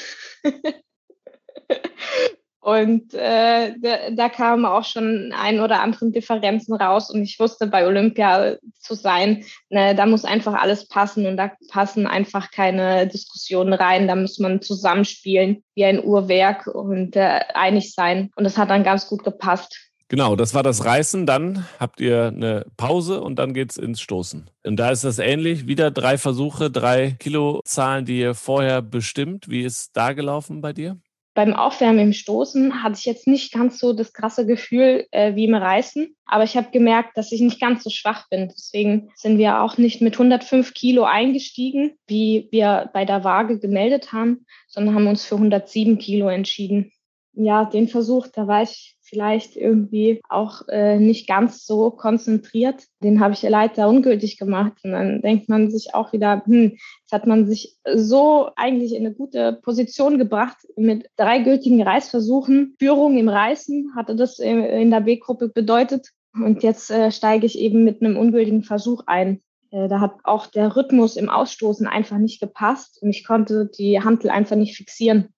Und 2.69 3.15
äh, 3.15 3.73
da, 3.79 4.11
da 4.11 4.29
kamen 4.29 4.63
auch 4.63 4.83
schon 4.83 5.33
ein 5.35 5.59
oder 5.59 5.81
andere 5.81 6.11
Differenzen 6.11 6.75
raus. 6.75 7.09
Und 7.09 7.23
ich 7.23 7.39
wusste, 7.39 7.65
bei 7.65 7.87
Olympia 7.87 8.57
zu 8.79 8.93
sein, 8.93 9.43
ne, 9.69 9.95
da 9.95 10.05
muss 10.05 10.23
einfach 10.23 10.53
alles 10.53 10.87
passen 10.87 11.25
und 11.25 11.37
da 11.37 11.51
passen 11.71 12.05
einfach 12.05 12.51
keine 12.51 13.07
Diskussionen 13.07 13.73
rein. 13.73 14.07
Da 14.07 14.15
muss 14.15 14.37
man 14.37 14.61
zusammenspielen 14.61 15.63
wie 15.73 15.85
ein 15.85 16.03
Uhrwerk 16.03 16.67
und 16.67 17.15
äh, 17.15 17.39
einig 17.55 17.95
sein. 17.95 18.29
Und 18.35 18.43
das 18.43 18.57
hat 18.59 18.69
dann 18.69 18.83
ganz 18.83 19.07
gut 19.07 19.23
gepasst. 19.23 19.89
Genau, 20.07 20.35
das 20.35 20.53
war 20.53 20.61
das 20.61 20.85
Reißen. 20.85 21.25
Dann 21.25 21.65
habt 21.79 21.99
ihr 22.01 22.27
eine 22.27 22.65
Pause 22.77 23.21
und 23.21 23.37
dann 23.37 23.55
geht's 23.55 23.77
ins 23.77 23.99
Stoßen. 23.99 24.47
Und 24.63 24.75
da 24.75 24.91
ist 24.91 25.03
das 25.03 25.17
ähnlich. 25.17 25.65
Wieder 25.65 25.89
drei 25.89 26.19
Versuche, 26.19 26.69
drei 26.69 27.15
Kilozahlen, 27.17 28.05
die 28.05 28.19
ihr 28.19 28.35
vorher 28.35 28.83
bestimmt. 28.83 29.49
Wie 29.49 29.63
ist 29.63 29.97
da 29.97 30.13
gelaufen 30.13 30.61
bei 30.61 30.73
dir? 30.73 30.99
Beim 31.39 31.53
Aufwärmen 31.53 31.99
im 31.99 32.11
Stoßen 32.11 32.83
hatte 32.83 32.97
ich 32.99 33.05
jetzt 33.05 33.25
nicht 33.25 33.53
ganz 33.53 33.79
so 33.79 33.93
das 33.93 34.11
krasse 34.11 34.45
Gefühl 34.45 35.07
äh, 35.11 35.35
wie 35.35 35.45
im 35.45 35.55
Reißen, 35.55 36.13
aber 36.25 36.43
ich 36.43 36.57
habe 36.57 36.69
gemerkt, 36.71 37.15
dass 37.15 37.31
ich 37.31 37.39
nicht 37.39 37.61
ganz 37.61 37.81
so 37.81 37.89
schwach 37.89 38.27
bin. 38.29 38.49
Deswegen 38.49 39.09
sind 39.15 39.37
wir 39.37 39.61
auch 39.61 39.77
nicht 39.77 40.01
mit 40.01 40.15
105 40.15 40.73
Kilo 40.73 41.05
eingestiegen, 41.05 41.91
wie 42.07 42.49
wir 42.51 42.89
bei 42.91 43.05
der 43.05 43.23
Waage 43.23 43.57
gemeldet 43.57 44.11
haben, 44.11 44.45
sondern 44.67 44.95
haben 44.95 45.07
uns 45.07 45.23
für 45.23 45.35
107 45.35 45.97
Kilo 45.97 46.27
entschieden. 46.27 46.91
Ja, 47.31 47.63
den 47.63 47.87
Versuch, 47.87 48.27
da 48.27 48.45
war 48.47 48.63
ich 48.63 48.97
vielleicht 49.09 49.55
irgendwie 49.55 50.21
auch 50.29 50.67
äh, 50.69 50.99
nicht 50.99 51.27
ganz 51.27 51.65
so 51.65 51.91
konzentriert. 51.91 52.83
Den 53.03 53.19
habe 53.19 53.33
ich 53.33 53.41
leider 53.41 53.89
ungültig 53.89 54.37
gemacht. 54.37 54.73
Und 54.83 54.91
dann 54.91 55.21
denkt 55.21 55.49
man 55.49 55.71
sich 55.71 55.95
auch 55.95 56.13
wieder, 56.13 56.43
hm, 56.45 56.77
jetzt 57.01 57.11
hat 57.11 57.27
man 57.27 57.47
sich 57.47 57.77
so 57.95 58.49
eigentlich 58.55 58.93
in 58.93 59.05
eine 59.05 59.15
gute 59.15 59.59
Position 59.63 60.17
gebracht 60.17 60.57
mit 60.77 61.09
drei 61.17 61.39
gültigen 61.39 61.81
Reisversuchen. 61.81 62.75
Führung 62.79 63.17
im 63.17 63.29
Reißen 63.29 63.93
hatte 63.95 64.15
das 64.15 64.39
in 64.39 64.91
der 64.91 65.01
B-Gruppe 65.01 65.49
bedeutet. 65.49 66.09
Und 66.33 66.63
jetzt 66.63 66.91
äh, 66.91 67.11
steige 67.11 67.45
ich 67.45 67.57
eben 67.57 67.83
mit 67.83 68.01
einem 68.01 68.15
ungültigen 68.15 68.63
Versuch 68.63 69.03
ein. 69.07 69.41
Äh, 69.71 69.87
da 69.87 69.99
hat 69.99 70.13
auch 70.23 70.47
der 70.47 70.75
Rhythmus 70.75 71.15
im 71.17 71.29
Ausstoßen 71.29 71.87
einfach 71.87 72.17
nicht 72.17 72.39
gepasst 72.39 73.01
und 73.01 73.09
ich 73.09 73.25
konnte 73.25 73.69
die 73.77 73.99
Hantel 74.01 74.29
einfach 74.29 74.55
nicht 74.55 74.77
fixieren 74.77 75.33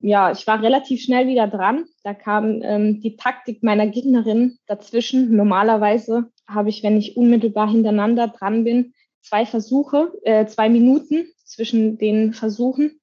ja, 0.00 0.30
ich 0.30 0.46
war 0.46 0.62
relativ 0.62 1.02
schnell 1.02 1.26
wieder 1.26 1.48
dran. 1.48 1.86
Da 2.04 2.14
kam 2.14 2.60
ähm, 2.62 3.00
die 3.00 3.16
Taktik 3.16 3.62
meiner 3.62 3.86
Gegnerin 3.86 4.58
dazwischen. 4.66 5.34
Normalerweise 5.34 6.30
habe 6.46 6.68
ich, 6.68 6.82
wenn 6.82 6.96
ich 6.96 7.16
unmittelbar 7.16 7.70
hintereinander 7.70 8.28
dran 8.28 8.64
bin, 8.64 8.94
zwei 9.22 9.46
Versuche, 9.46 10.12
äh, 10.22 10.46
zwei 10.46 10.68
Minuten 10.68 11.26
zwischen 11.44 11.98
den 11.98 12.32
Versuchen. 12.32 13.00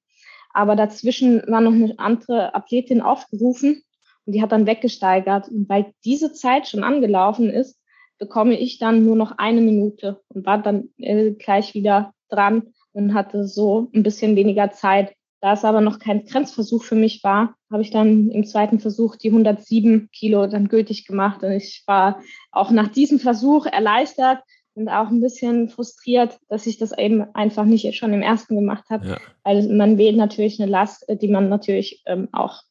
Aber 0.50 0.76
dazwischen 0.76 1.42
war 1.48 1.60
noch 1.60 1.72
eine 1.72 1.98
andere 1.98 2.54
Athletin 2.54 3.00
aufgerufen 3.00 3.82
und 4.24 4.32
die 4.32 4.40
hat 4.40 4.52
dann 4.52 4.66
weggesteigert. 4.66 5.48
Und 5.48 5.68
weil 5.68 5.92
diese 6.04 6.32
Zeit 6.32 6.68
schon 6.68 6.84
angelaufen 6.84 7.50
ist, 7.50 7.78
bekomme 8.18 8.58
ich 8.58 8.78
dann 8.78 9.04
nur 9.04 9.16
noch 9.16 9.32
eine 9.38 9.60
Minute 9.60 10.22
und 10.28 10.46
war 10.46 10.62
dann 10.62 10.90
äh, 10.98 11.32
gleich 11.32 11.74
wieder 11.74 12.14
dran 12.28 12.74
und 12.92 13.14
hatte 13.14 13.46
so 13.46 13.90
ein 13.94 14.04
bisschen 14.04 14.36
weniger 14.36 14.70
Zeit. 14.70 15.14
Da 15.44 15.52
es 15.52 15.64
aber 15.66 15.82
noch 15.82 15.98
kein 15.98 16.24
Grenzversuch 16.24 16.84
für 16.84 16.94
mich 16.94 17.22
war, 17.22 17.54
habe 17.70 17.82
ich 17.82 17.90
dann 17.90 18.30
im 18.30 18.46
zweiten 18.46 18.80
Versuch 18.80 19.16
die 19.16 19.28
107 19.28 20.08
Kilo 20.10 20.46
dann 20.46 20.68
gültig 20.68 21.06
gemacht. 21.06 21.42
Und 21.42 21.52
ich 21.52 21.82
war 21.86 22.22
auch 22.50 22.70
nach 22.70 22.88
diesem 22.88 23.18
Versuch 23.18 23.66
erleichtert 23.66 24.42
und 24.72 24.88
auch 24.88 25.08
ein 25.08 25.20
bisschen 25.20 25.68
frustriert, 25.68 26.38
dass 26.48 26.66
ich 26.66 26.78
das 26.78 26.96
eben 26.96 27.26
einfach 27.34 27.66
nicht 27.66 27.94
schon 27.94 28.14
im 28.14 28.22
ersten 28.22 28.54
gemacht 28.54 28.84
habe, 28.88 29.06
ja. 29.06 29.18
weil 29.42 29.68
man 29.68 29.98
wählt 29.98 30.16
natürlich 30.16 30.62
eine 30.62 30.70
Last, 30.70 31.04
die 31.10 31.28
man 31.28 31.50
natürlich 31.50 32.02
ähm, 32.06 32.30
auch 32.32 32.62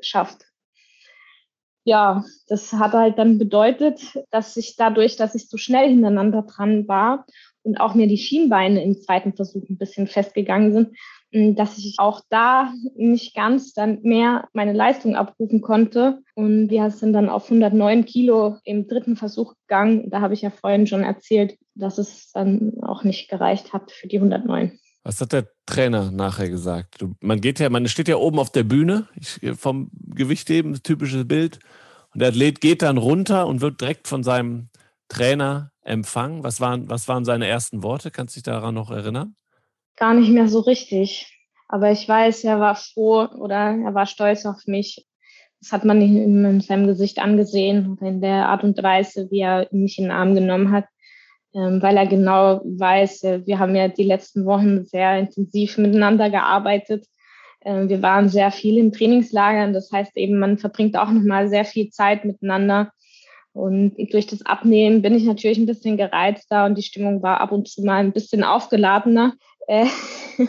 schafft. 0.00 0.46
Ja, 1.84 2.24
das 2.48 2.72
hat 2.72 2.92
halt 2.94 3.18
dann 3.18 3.36
bedeutet, 3.36 4.00
dass 4.30 4.56
ich 4.56 4.76
dadurch, 4.76 5.16
dass 5.16 5.34
ich 5.34 5.50
so 5.50 5.58
schnell 5.58 5.90
hintereinander 5.90 6.40
dran 6.40 6.88
war 6.88 7.26
und 7.64 7.76
auch 7.76 7.94
mir 7.94 8.06
die 8.06 8.16
Schienbeine 8.16 8.82
im 8.82 8.98
zweiten 8.98 9.34
Versuch 9.34 9.68
ein 9.68 9.76
bisschen 9.76 10.06
festgegangen 10.06 10.72
sind, 10.72 10.96
dass 11.34 11.78
ich 11.78 11.96
auch 11.98 12.20
da 12.30 12.72
nicht 12.94 13.34
ganz 13.34 13.72
dann 13.72 14.00
mehr 14.02 14.48
meine 14.52 14.72
Leistung 14.72 15.16
abrufen 15.16 15.60
konnte. 15.60 16.20
Und 16.34 16.70
wir 16.70 16.90
sind 16.90 17.12
dann 17.12 17.28
auf 17.28 17.44
109 17.44 18.04
Kilo 18.04 18.58
im 18.64 18.86
dritten 18.86 19.16
Versuch 19.16 19.54
gegangen. 19.66 20.10
Da 20.10 20.20
habe 20.20 20.34
ich 20.34 20.42
ja 20.42 20.50
vorhin 20.50 20.86
schon 20.86 21.02
erzählt, 21.02 21.58
dass 21.74 21.98
es 21.98 22.30
dann 22.32 22.74
auch 22.82 23.02
nicht 23.02 23.28
gereicht 23.28 23.72
hat 23.72 23.90
für 23.90 24.06
die 24.06 24.18
109. 24.18 24.78
Was 25.02 25.20
hat 25.20 25.32
der 25.32 25.48
Trainer 25.66 26.12
nachher 26.12 26.48
gesagt? 26.48 27.04
Man 27.20 27.40
geht 27.40 27.58
ja, 27.58 27.68
man 27.68 27.88
steht 27.88 28.08
ja 28.08 28.16
oben 28.16 28.38
auf 28.38 28.50
der 28.50 28.62
Bühne, 28.62 29.08
vom 29.56 29.90
Gewichtheben, 29.92 30.80
typisches 30.82 31.26
Bild. 31.26 31.58
Und 32.12 32.20
der 32.20 32.28
Athlet 32.28 32.60
geht 32.60 32.82
dann 32.82 32.96
runter 32.96 33.48
und 33.48 33.60
wird 33.60 33.80
direkt 33.80 34.06
von 34.06 34.22
seinem 34.22 34.68
Trainer 35.08 35.72
empfangen. 35.82 36.44
Was 36.44 36.60
waren, 36.60 36.88
was 36.88 37.08
waren 37.08 37.24
seine 37.24 37.48
ersten 37.48 37.82
Worte? 37.82 38.12
Kannst 38.12 38.36
du 38.36 38.38
dich 38.38 38.44
daran 38.44 38.74
noch 38.74 38.90
erinnern? 38.92 39.34
Gar 39.96 40.14
nicht 40.14 40.30
mehr 40.30 40.48
so 40.48 40.60
richtig. 40.60 41.30
Aber 41.68 41.90
ich 41.90 42.08
weiß, 42.08 42.44
er 42.44 42.60
war 42.60 42.74
froh 42.74 43.26
oder 43.38 43.76
er 43.76 43.94
war 43.94 44.06
stolz 44.06 44.46
auf 44.46 44.66
mich. 44.66 45.06
Das 45.60 45.72
hat 45.72 45.84
man 45.84 46.00
in 46.02 46.60
seinem 46.60 46.86
Gesicht 46.86 47.18
angesehen, 47.18 47.96
in 48.02 48.20
der 48.20 48.48
Art 48.48 48.64
und 48.64 48.82
Weise, 48.82 49.28
wie 49.30 49.40
er 49.40 49.66
mich 49.70 49.98
in 49.98 50.04
den 50.04 50.10
Arm 50.10 50.34
genommen 50.34 50.72
hat, 50.72 50.84
ähm, 51.54 51.80
weil 51.80 51.96
er 51.96 52.06
genau 52.06 52.60
weiß, 52.64 53.22
äh, 53.22 53.46
wir 53.46 53.58
haben 53.58 53.74
ja 53.74 53.88
die 53.88 54.04
letzten 54.04 54.44
Wochen 54.44 54.84
sehr 54.84 55.18
intensiv 55.18 55.78
miteinander 55.78 56.28
gearbeitet. 56.28 57.06
Ähm, 57.64 57.88
wir 57.88 58.02
waren 58.02 58.28
sehr 58.28 58.50
viel 58.50 58.76
in 58.76 58.92
Trainingslagern, 58.92 59.72
das 59.72 59.90
heißt 59.90 60.16
eben, 60.18 60.38
man 60.38 60.58
verbringt 60.58 60.98
auch 60.98 61.10
nochmal 61.10 61.48
sehr 61.48 61.64
viel 61.64 61.88
Zeit 61.88 62.26
miteinander. 62.26 62.92
Und 63.54 63.94
durch 64.12 64.26
das 64.26 64.44
Abnehmen 64.44 65.00
bin 65.00 65.14
ich 65.14 65.22
natürlich 65.22 65.58
ein 65.58 65.66
bisschen 65.66 65.96
gereizter 65.96 66.64
und 66.64 66.76
die 66.76 66.82
Stimmung 66.82 67.22
war 67.22 67.40
ab 67.40 67.52
und 67.52 67.68
zu 67.68 67.84
mal 67.84 68.00
ein 68.00 68.12
bisschen 68.12 68.42
aufgeladener. 68.42 69.34
Äh, 69.68 69.86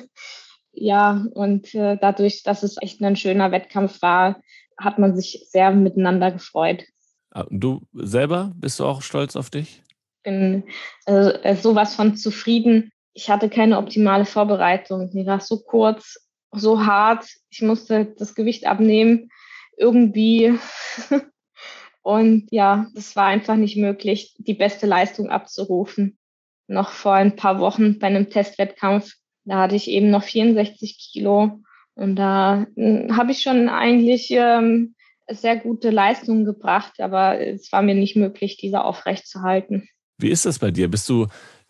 ja, 0.74 1.24
und 1.36 1.74
äh, 1.76 1.98
dadurch, 2.02 2.42
dass 2.42 2.64
es 2.64 2.78
echt 2.82 3.02
ein 3.04 3.16
schöner 3.16 3.52
Wettkampf 3.52 4.02
war, 4.02 4.42
hat 4.78 4.98
man 4.98 5.16
sich 5.16 5.46
sehr 5.52 5.72
miteinander 5.72 6.32
gefreut. 6.32 6.84
Ah, 7.30 7.46
du 7.52 7.82
selber, 7.94 8.52
bist 8.56 8.80
du 8.80 8.86
auch 8.86 9.04
stolz 9.04 9.36
auf 9.36 9.52
dich? 9.52 9.84
Bin 10.24 10.64
äh, 11.06 11.56
sowas 11.56 11.94
von 11.94 12.18
zufrieden. 12.18 12.92
Ich 13.14 13.30
hatte 13.30 13.50
keine 13.50 13.78
optimale 13.78 14.26
Vorbereitung. 14.26 15.12
Die 15.12 15.28
war 15.28 15.40
so 15.42 15.60
kurz, 15.60 16.18
so 16.52 16.84
hart. 16.84 17.28
Ich 17.52 17.62
musste 17.62 18.16
das 18.18 18.34
Gewicht 18.34 18.66
abnehmen. 18.66 19.30
Irgendwie. 19.78 20.58
Und 22.06 22.46
ja, 22.52 22.86
es 22.94 23.16
war 23.16 23.26
einfach 23.26 23.56
nicht 23.56 23.78
möglich, 23.78 24.36
die 24.38 24.54
beste 24.54 24.86
Leistung 24.86 25.30
abzurufen 25.30 26.20
noch 26.68 26.90
vor 26.90 27.14
ein 27.14 27.36
paar 27.36 27.60
Wochen 27.60 27.98
bei 27.98 28.08
einem 28.08 28.30
Testwettkampf. 28.30 29.14
Da 29.44 29.62
hatte 29.62 29.76
ich 29.76 29.88
eben 29.90 30.12
noch 30.12 30.24
64 30.24 31.00
Kilo 31.00 31.62
und 31.96 32.16
da 32.16 32.68
hm, 32.76 33.18
habe 33.18 33.32
ich 33.32 33.42
schon 33.42 33.70
eigentlich 33.70 34.30
ähm, 34.30 34.94
sehr 35.28 35.58
gute 35.58 35.90
Leistungen 35.90 36.46
gebracht, 36.46 37.00
aber 37.00 37.40
es 37.40 37.72
war 37.72 37.82
mir 37.82 37.96
nicht 37.96 38.16
möglich, 38.16 38.58
diese 38.58 38.84
aufrechtzuerhalten. 38.84 39.88
Wie 40.20 40.30
ist 40.30 40.46
das 40.46 40.60
bei 40.60 40.70
dir? 40.70 40.88
Bist 40.88 41.10
du 41.10 41.26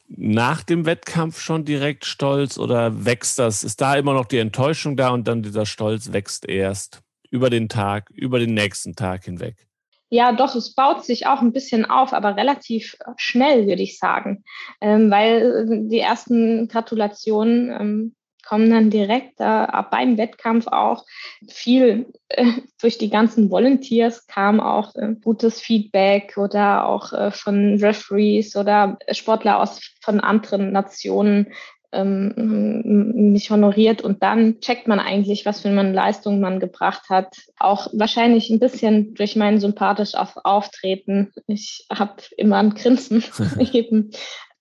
nach 0.08 0.64
dem 0.64 0.86
Wettkampf 0.86 1.40
schon 1.40 1.64
direkt 1.64 2.04
stolz 2.04 2.58
oder 2.58 3.06
wächst 3.06 3.40
das? 3.40 3.64
Ist 3.64 3.80
da 3.80 3.96
immer 3.96 4.14
noch 4.14 4.26
die 4.26 4.40
Enttäuschung 4.40 4.98
da 4.98 5.12
und 5.12 5.30
dann 5.30 5.44
dieser 5.44 5.66
Stolz 5.66 6.12
wächst 6.12 6.46
erst 6.46 7.02
über 7.30 7.50
den 7.50 7.70
Tag, 7.70 8.10
über 8.12 8.40
den 8.40 8.54
nächsten 8.54 8.96
Tag 8.96 9.24
hinweg? 9.24 9.66
Ja, 10.10 10.32
doch, 10.32 10.56
es 10.56 10.76
baut 10.76 11.04
sich 11.04 11.26
auch 11.28 11.42
ein 11.42 11.52
bisschen 11.52 11.86
auf, 11.86 12.14
aber 12.14 12.38
relativ 12.38 12.96
schnell, 13.18 13.68
würde 13.68 13.82
ich 13.82 13.98
sagen, 13.98 14.44
ähm, 14.80 15.10
weil 15.10 15.42
äh, 15.42 15.90
die 15.90 16.00
ersten 16.00 16.68
Gratulationen 16.68 17.70
ähm, 17.72 18.16
kommen 18.46 18.70
dann 18.70 18.90
direkt 18.90 19.40
äh, 19.40 19.68
beim 19.92 20.18
Wettkampf 20.18 20.68
auch. 20.68 21.06
Viel 21.50 22.14
äh, 22.30 22.46
durch 22.82 22.98
die 22.98 23.10
ganzen 23.10 23.50
Volunteers 23.50 24.28
kam 24.28 24.60
auch 24.60 24.96
äh, 24.96 25.16
gutes 25.24 25.60
Feedback 25.60 26.38
oder 26.38 26.86
auch 26.88 27.12
äh, 27.12 27.32
von 27.32 27.80
Referees 27.80 28.56
oder 28.56 28.98
Sportler 29.12 29.60
aus 29.60 29.82
von 30.02 30.20
anderen 30.20 30.72
Nationen, 30.72 31.54
ähm, 31.96 33.32
mich 33.32 33.50
honoriert 33.52 34.02
und 34.02 34.22
dann 34.22 34.60
checkt 34.60 34.88
man 34.88 35.00
eigentlich, 35.00 35.46
was 35.46 35.62
für 35.62 35.70
eine 35.70 35.92
Leistung 35.92 36.40
man 36.40 36.60
gebracht 36.60 37.10
hat. 37.10 37.36
Auch 37.58 37.88
wahrscheinlich 37.94 38.50
ein 38.50 38.60
bisschen 38.60 39.14
durch 39.14 39.36
mein 39.36 39.60
sympathisch 39.60 40.14
Auftreten. 40.16 41.32
Ich 41.48 41.86
habe 41.92 42.22
immer 42.38 42.58
ein 42.58 42.76
Grinsen 42.76 43.24
eben 43.74 44.12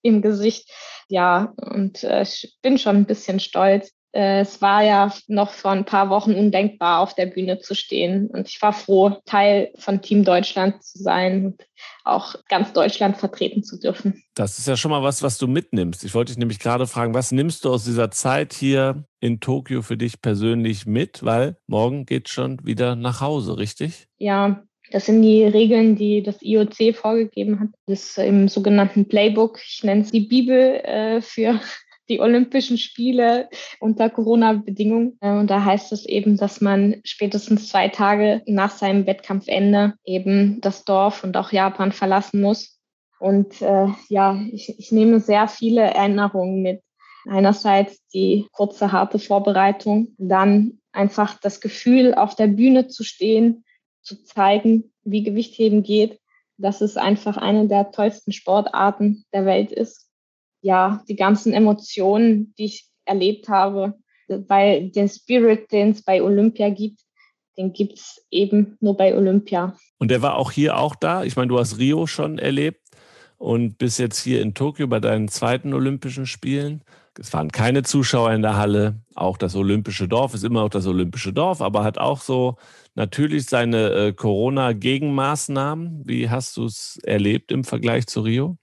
im 0.03 0.23
Gesicht. 0.23 0.71
Ja, 1.09 1.53
und 1.57 2.05
äh, 2.05 2.23
ich 2.23 2.57
bin 2.62 2.79
schon 2.79 2.97
ein 2.97 3.07
bisschen 3.07 3.41
stolz. 3.41 3.93
Äh, 4.14 4.40
es 4.40 4.62
war 4.62 4.83
ja 4.83 5.12
noch 5.26 5.50
vor 5.50 5.73
ein 5.73 5.85
paar 5.85 6.09
Wochen 6.09 6.35
undenkbar, 6.35 7.00
auf 7.00 7.14
der 7.14 7.26
Bühne 7.26 7.59
zu 7.59 7.75
stehen. 7.75 8.28
Und 8.28 8.49
ich 8.49 8.62
war 8.62 8.73
froh, 8.73 9.16
Teil 9.26 9.73
von 9.76 10.00
Team 10.00 10.25
Deutschland 10.25 10.83
zu 10.83 11.02
sein 11.02 11.47
und 11.47 11.66
auch 12.04 12.37
ganz 12.49 12.73
Deutschland 12.73 13.16
vertreten 13.16 13.64
zu 13.64 13.78
dürfen. 13.78 14.23
Das 14.35 14.59
ist 14.59 14.68
ja 14.68 14.76
schon 14.76 14.92
mal 14.92 15.02
was, 15.02 15.23
was 15.23 15.38
du 15.38 15.49
mitnimmst. 15.49 16.04
Ich 16.04 16.14
wollte 16.14 16.33
dich 16.33 16.38
nämlich 16.38 16.61
gerade 16.61 16.87
fragen, 16.87 17.14
was 17.14 17.33
nimmst 17.33 17.64
du 17.64 17.73
aus 17.73 17.85
dieser 17.85 18.11
Zeit 18.11 18.52
hier 18.52 19.04
in 19.21 19.40
Tokio 19.40 19.83
für 19.83 19.97
dich 19.97 20.23
persönlich 20.23 20.87
mit? 20.87 21.25
Weil 21.25 21.56
morgen 21.66 22.06
geht 22.06 22.28
schon 22.28 22.64
wieder 22.64 22.94
nach 22.94 23.21
Hause, 23.21 23.59
richtig? 23.59 24.06
Ja, 24.18 24.62
das 24.90 25.06
sind 25.06 25.23
die 25.23 25.44
Regeln, 25.44 25.97
die 25.97 26.23
das 26.23 26.40
IOC 26.40 26.94
vorgegeben 26.94 27.59
hat. 27.59 27.68
Das 27.87 28.11
ist 28.11 28.18
im 28.18 28.49
sogenannten 28.49 29.09
Playbook. 29.09 29.59
Ich 29.66 29.83
nenne 29.83 30.02
es 30.02 30.12
die 30.12 30.21
Bibel 30.21 30.56
äh, 30.56 31.21
für 31.21 31.59
die 32.09 32.21
Olympischen 32.21 32.79
Spiele 32.79 33.49
unter 33.81 34.11
Corona-Bedingungen. 34.11 35.17
Äh, 35.21 35.33
und 35.33 35.49
da 35.49 35.65
heißt 35.65 35.93
es 35.93 36.07
eben, 36.07 36.37
dass 36.37 36.61
man 36.61 37.01
spätestens 37.05 37.69
zwei 37.69 37.89
Tage 37.89 38.43
nach 38.47 38.71
seinem 38.71 39.07
Wettkampfende 39.07 39.95
eben 40.05 40.61
das 40.61 40.85
Dorf 40.85 41.25
und 41.25 41.37
auch 41.37 41.53
Japan 41.53 41.93
verlassen 41.93 42.41
muss. 42.41 42.79
Und 43.19 43.63
äh, 43.63 43.89
ja, 44.09 44.39
ich, 44.53 44.79
ich 44.79 44.93
nehme 44.93 45.21
sehr 45.21 45.49
viele 45.49 45.83
Erinnerungen 45.83 46.63
mit. 46.63 46.83
Einerseits 47.27 48.07
die 48.09 48.47
kurze, 48.53 48.93
harte 48.93 49.19
Vorbereitung, 49.19 50.09
dann 50.19 50.81
einfach 50.93 51.41
das 51.41 51.63
Gefühl, 51.63 52.13
auf 52.13 52.35
der 52.35 52.49
Bühne 52.49 52.89
zu 52.89 53.03
stehen, 53.03 53.65
zu 54.03 54.23
zeigen, 54.25 54.93
wie 55.05 55.23
Gewichtheben 55.23 55.83
geht, 55.83 56.21
dass 56.59 56.83
es 56.83 56.99
einfach 56.99 57.39
eine 57.39 57.67
der 57.67 57.93
tollsten 57.93 58.33
Sportarten 58.33 59.25
der 59.33 59.47
Welt 59.47 59.73
ist 59.73 60.04
ja, 60.64 61.04
die 61.09 61.16
ganzen 61.16 61.52
Emotionen, 61.52 62.54
die 62.59 62.64
ich 62.64 62.87
erlebt 63.04 63.50
habe, 63.50 63.94
weil 64.28 64.90
den 64.90 65.11
Spirit, 65.11 65.71
den 65.71 65.90
es 65.90 66.02
bei 66.02 66.23
Olympia 66.23 66.71
gibt, 66.71 67.00
den 67.59 67.75
gibt 67.75 67.99
es 67.99 68.26
eben 68.30 68.78
nur 68.80 68.97
bei 68.97 69.14
Olympia. 69.14 69.76
Und 69.99 70.11
der 70.11 70.23
war 70.23 70.37
auch 70.37 70.50
hier 70.50 70.78
auch 70.78 70.94
da? 70.97 71.23
Ich 71.23 71.37
meine, 71.37 71.49
du 71.49 71.59
hast 71.59 71.78
Rio 71.78 72.06
schon 72.06 72.38
erlebt 72.38 72.80
und 73.37 73.76
bist 73.76 73.99
jetzt 73.99 74.23
hier 74.23 74.40
in 74.40 74.54
Tokio 74.54 74.87
bei 74.87 75.00
deinen 75.00 75.28
zweiten 75.28 75.75
Olympischen 75.75 76.25
Spielen. 76.25 76.83
Es 77.18 77.30
waren 77.35 77.52
keine 77.52 77.83
Zuschauer 77.83 78.33
in 78.33 78.40
der 78.40 78.56
Halle. 78.56 79.02
Auch 79.14 79.37
das 79.37 79.54
Olympische 79.54 80.09
Dorf 80.09 80.33
ist 80.33 80.44
immer 80.44 80.62
noch 80.62 80.71
das 80.71 80.87
Olympische 80.87 81.35
Dorf, 81.35 81.61
aber 81.61 81.85
hat 81.85 81.99
auch 81.99 82.23
so 82.23 82.56
natürlich 82.94 83.44
seine 83.44 83.90
äh, 83.90 84.12
Corona-Gegenmaßnahmen. 84.14 86.04
Wie 86.06 86.30
hast 86.30 86.56
du 86.56 86.64
es 86.64 86.99
erlebt 87.04 87.52
im 87.52 87.64
Vergleich 87.64 88.06
zu 88.06 88.23
Rio? 88.23 88.56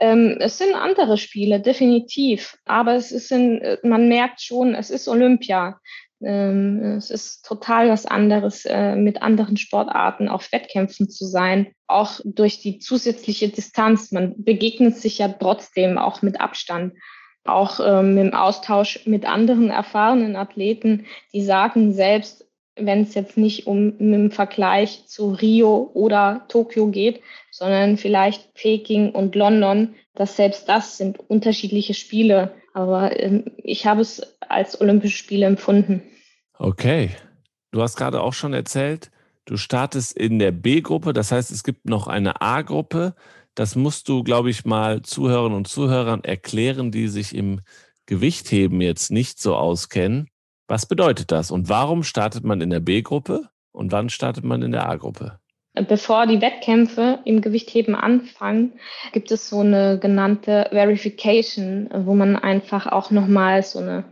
Ähm, 0.00 0.36
es 0.40 0.58
sind 0.58 0.74
andere 0.74 1.18
Spiele, 1.18 1.60
definitiv. 1.60 2.56
Aber 2.64 2.94
es 2.94 3.12
ist 3.12 3.32
in, 3.32 3.60
man 3.82 4.08
merkt 4.08 4.40
schon, 4.40 4.74
es 4.74 4.90
ist 4.90 5.08
Olympia. 5.08 5.80
Ähm, 6.20 6.96
es 6.96 7.10
ist 7.10 7.44
total 7.44 7.90
was 7.90 8.06
anderes, 8.06 8.64
äh, 8.64 8.96
mit 8.96 9.22
anderen 9.22 9.56
Sportarten 9.56 10.28
auf 10.28 10.50
Wettkämpfen 10.50 11.08
zu 11.08 11.26
sein. 11.26 11.72
Auch 11.86 12.20
durch 12.24 12.60
die 12.60 12.78
zusätzliche 12.78 13.48
Distanz. 13.48 14.10
Man 14.10 14.34
begegnet 14.36 14.96
sich 14.96 15.18
ja 15.18 15.28
trotzdem 15.28 15.98
auch 15.98 16.22
mit 16.22 16.40
Abstand. 16.40 16.94
Auch 17.44 17.80
ähm, 17.80 18.18
im 18.18 18.34
Austausch 18.34 19.06
mit 19.06 19.26
anderen 19.26 19.70
erfahrenen 19.70 20.36
Athleten, 20.36 21.06
die 21.32 21.42
sagen 21.42 21.92
selbst, 21.92 22.47
wenn 22.80 23.02
es 23.02 23.14
jetzt 23.14 23.36
nicht 23.36 23.66
um 23.66 23.98
im 23.98 24.30
Vergleich 24.30 25.06
zu 25.06 25.30
Rio 25.32 25.90
oder 25.94 26.46
Tokio 26.48 26.88
geht, 26.88 27.20
sondern 27.50 27.96
vielleicht 27.96 28.54
Peking 28.54 29.10
und 29.10 29.34
London, 29.34 29.94
dass 30.14 30.36
selbst 30.36 30.68
das 30.68 30.98
sind 30.98 31.18
unterschiedliche 31.18 31.94
Spiele. 31.94 32.52
Aber 32.74 33.18
ähm, 33.20 33.44
ich 33.58 33.86
habe 33.86 34.00
es 34.00 34.22
als 34.40 34.80
Olympische 34.80 35.16
Spiele 35.16 35.46
empfunden. 35.46 36.02
Okay. 36.58 37.10
Du 37.70 37.82
hast 37.82 37.96
gerade 37.96 38.22
auch 38.22 38.32
schon 38.32 38.54
erzählt, 38.54 39.10
du 39.44 39.56
startest 39.56 40.16
in 40.16 40.38
der 40.38 40.52
B-Gruppe, 40.52 41.12
das 41.12 41.32
heißt, 41.32 41.50
es 41.50 41.62
gibt 41.62 41.84
noch 41.86 42.06
eine 42.06 42.40
A-Gruppe. 42.40 43.14
Das 43.54 43.76
musst 43.76 44.08
du, 44.08 44.22
glaube 44.22 44.50
ich, 44.50 44.64
mal 44.64 45.02
Zuhörern 45.02 45.52
und 45.52 45.68
Zuhörern 45.68 46.24
erklären, 46.24 46.90
die 46.90 47.08
sich 47.08 47.34
im 47.34 47.60
Gewichtheben 48.06 48.80
jetzt 48.80 49.10
nicht 49.10 49.40
so 49.40 49.54
auskennen. 49.54 50.28
Was 50.68 50.84
bedeutet 50.84 51.32
das 51.32 51.50
und 51.50 51.70
warum 51.70 52.02
startet 52.02 52.44
man 52.44 52.60
in 52.60 52.68
der 52.68 52.80
B-Gruppe 52.80 53.48
und 53.72 53.90
wann 53.90 54.10
startet 54.10 54.44
man 54.44 54.60
in 54.60 54.72
der 54.72 54.86
A-Gruppe? 54.86 55.40
Bevor 55.88 56.26
die 56.26 56.42
Wettkämpfe 56.42 57.20
im 57.24 57.40
Gewichtheben 57.40 57.94
anfangen, 57.94 58.74
gibt 59.12 59.30
es 59.30 59.48
so 59.48 59.60
eine 59.60 59.98
genannte 59.98 60.66
Verification, 60.70 61.88
wo 62.04 62.14
man 62.14 62.36
einfach 62.36 62.86
auch 62.86 63.10
nochmal 63.10 63.62
so 63.62 63.78
eine 63.78 64.04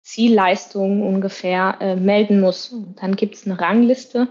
Zielleistung 0.00 1.02
ungefähr 1.06 1.76
äh, 1.80 1.96
melden 1.96 2.40
muss. 2.40 2.68
Und 2.68 2.96
dann 3.02 3.14
gibt 3.14 3.34
es 3.34 3.44
eine 3.44 3.60
Rangliste 3.60 4.28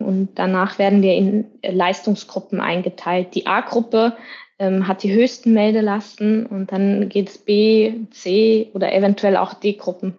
und 0.00 0.30
danach 0.34 0.80
werden 0.80 1.02
wir 1.02 1.14
in 1.14 1.44
Leistungsgruppen 1.62 2.60
eingeteilt. 2.60 3.36
Die 3.36 3.46
A-Gruppe 3.46 4.16
ähm, 4.58 4.88
hat 4.88 5.04
die 5.04 5.12
höchsten 5.12 5.52
Meldelasten 5.52 6.46
und 6.46 6.72
dann 6.72 7.08
geht 7.08 7.28
es 7.28 7.38
B, 7.38 8.06
C 8.10 8.70
oder 8.74 8.92
eventuell 8.92 9.36
auch 9.36 9.54
D-Gruppen. 9.54 10.18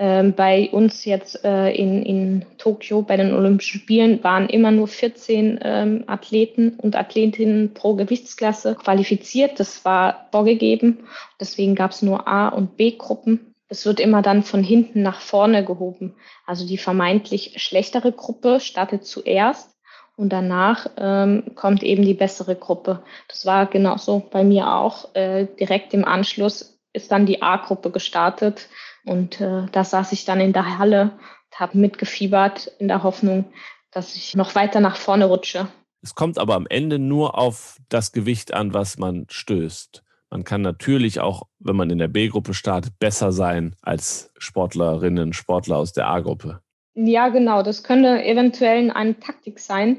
Ähm, 0.00 0.34
bei 0.34 0.70
uns 0.70 1.04
jetzt 1.04 1.44
äh, 1.44 1.70
in, 1.70 2.04
in 2.04 2.46
Tokio 2.56 3.02
bei 3.02 3.16
den 3.16 3.34
Olympischen 3.34 3.80
Spielen 3.80 4.22
waren 4.22 4.48
immer 4.48 4.70
nur 4.70 4.86
14 4.86 5.58
ähm, 5.60 6.04
Athleten 6.06 6.74
und 6.78 6.94
Athletinnen 6.94 7.74
pro 7.74 7.94
Gewichtsklasse 7.94 8.76
qualifiziert. 8.76 9.58
Das 9.58 9.84
war 9.84 10.28
vorgegeben. 10.30 11.00
Deswegen 11.40 11.74
gab 11.74 11.90
es 11.90 12.02
nur 12.02 12.28
A- 12.28 12.48
und 12.48 12.76
B-Gruppen. 12.76 13.54
Es 13.68 13.86
wird 13.86 13.98
immer 13.98 14.22
dann 14.22 14.44
von 14.44 14.62
hinten 14.62 15.02
nach 15.02 15.20
vorne 15.20 15.64
gehoben. 15.64 16.14
Also 16.46 16.64
die 16.64 16.78
vermeintlich 16.78 17.54
schlechtere 17.56 18.12
Gruppe 18.12 18.60
startet 18.60 19.04
zuerst 19.04 19.74
und 20.16 20.32
danach 20.32 20.86
ähm, 20.96 21.42
kommt 21.56 21.82
eben 21.82 22.04
die 22.04 22.14
bessere 22.14 22.54
Gruppe. 22.54 23.02
Das 23.26 23.46
war 23.46 23.66
genauso 23.66 24.20
bei 24.30 24.44
mir 24.44 24.72
auch. 24.74 25.14
Äh, 25.14 25.48
direkt 25.58 25.92
im 25.92 26.04
Anschluss 26.04 26.78
ist 26.92 27.10
dann 27.12 27.26
die 27.26 27.42
A-Gruppe 27.42 27.90
gestartet 27.90 28.68
und 29.04 29.40
äh, 29.40 29.66
da 29.72 29.84
saß 29.84 30.12
ich 30.12 30.24
dann 30.24 30.40
in 30.40 30.52
der 30.52 30.78
Halle 30.78 31.12
und 31.50 31.60
habe 31.60 31.78
mitgefiebert 31.78 32.70
in 32.78 32.88
der 32.88 33.02
Hoffnung, 33.02 33.46
dass 33.90 34.14
ich 34.16 34.34
noch 34.34 34.54
weiter 34.54 34.80
nach 34.80 34.96
vorne 34.96 35.26
rutsche. 35.26 35.68
Es 36.02 36.14
kommt 36.14 36.38
aber 36.38 36.54
am 36.54 36.66
Ende 36.68 36.98
nur 36.98 37.38
auf 37.38 37.78
das 37.88 38.12
Gewicht 38.12 38.54
an, 38.54 38.74
was 38.74 38.98
man 38.98 39.26
stößt. 39.28 40.04
Man 40.30 40.44
kann 40.44 40.60
natürlich 40.60 41.20
auch, 41.20 41.44
wenn 41.58 41.76
man 41.76 41.90
in 41.90 41.98
der 41.98 42.08
B-Gruppe 42.08 42.54
startet, 42.54 42.98
besser 42.98 43.32
sein 43.32 43.74
als 43.82 44.30
Sportlerinnen, 44.38 45.32
Sportler 45.32 45.78
aus 45.78 45.92
der 45.92 46.06
A-Gruppe. 46.08 46.60
Ja, 46.94 47.28
genau. 47.28 47.62
Das 47.62 47.84
könnte 47.84 48.24
eventuell 48.24 48.90
eine 48.90 49.18
Taktik 49.18 49.60
sein, 49.60 49.98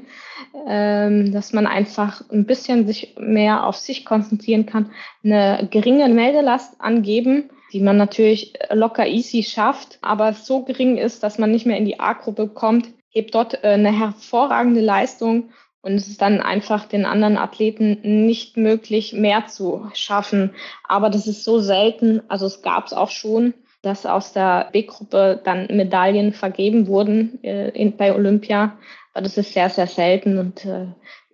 ähm, 0.68 1.32
dass 1.32 1.52
man 1.52 1.66
einfach 1.66 2.22
ein 2.30 2.44
bisschen 2.44 2.86
sich 2.86 3.16
mehr 3.18 3.66
auf 3.66 3.76
sich 3.76 4.04
konzentrieren 4.04 4.66
kann, 4.66 4.90
eine 5.24 5.66
geringe 5.70 6.08
Meldelast 6.08 6.80
angeben 6.80 7.50
die 7.72 7.80
man 7.80 7.96
natürlich 7.96 8.54
locker 8.70 9.06
easy 9.06 9.42
schafft, 9.42 9.98
aber 10.02 10.32
so 10.32 10.64
gering 10.64 10.96
ist, 10.96 11.22
dass 11.22 11.38
man 11.38 11.50
nicht 11.50 11.66
mehr 11.66 11.76
in 11.76 11.84
die 11.84 12.00
A-Gruppe 12.00 12.48
kommt, 12.48 12.88
hebt 13.08 13.34
dort 13.34 13.64
äh, 13.64 13.68
eine 13.68 13.96
hervorragende 13.96 14.80
Leistung 14.80 15.50
und 15.82 15.94
es 15.94 16.08
ist 16.08 16.20
dann 16.20 16.40
einfach 16.40 16.86
den 16.86 17.04
anderen 17.06 17.38
Athleten 17.38 18.26
nicht 18.26 18.56
möglich, 18.56 19.12
mehr 19.12 19.46
zu 19.46 19.88
schaffen. 19.94 20.50
Aber 20.86 21.08
das 21.08 21.26
ist 21.26 21.44
so 21.44 21.58
selten, 21.58 22.20
also 22.28 22.46
es 22.46 22.62
gab 22.62 22.86
es 22.86 22.92
auch 22.92 23.10
schon, 23.10 23.54
dass 23.82 24.04
aus 24.04 24.34
der 24.34 24.68
B-Gruppe 24.72 25.40
dann 25.42 25.66
Medaillen 25.68 26.34
vergeben 26.34 26.86
wurden 26.86 27.42
äh, 27.42 27.70
in, 27.70 27.96
bei 27.96 28.14
Olympia. 28.14 28.76
Aber 29.14 29.24
das 29.24 29.38
ist 29.38 29.54
sehr, 29.54 29.70
sehr 29.70 29.86
selten 29.86 30.38
und 30.38 30.66
äh, 30.66 30.88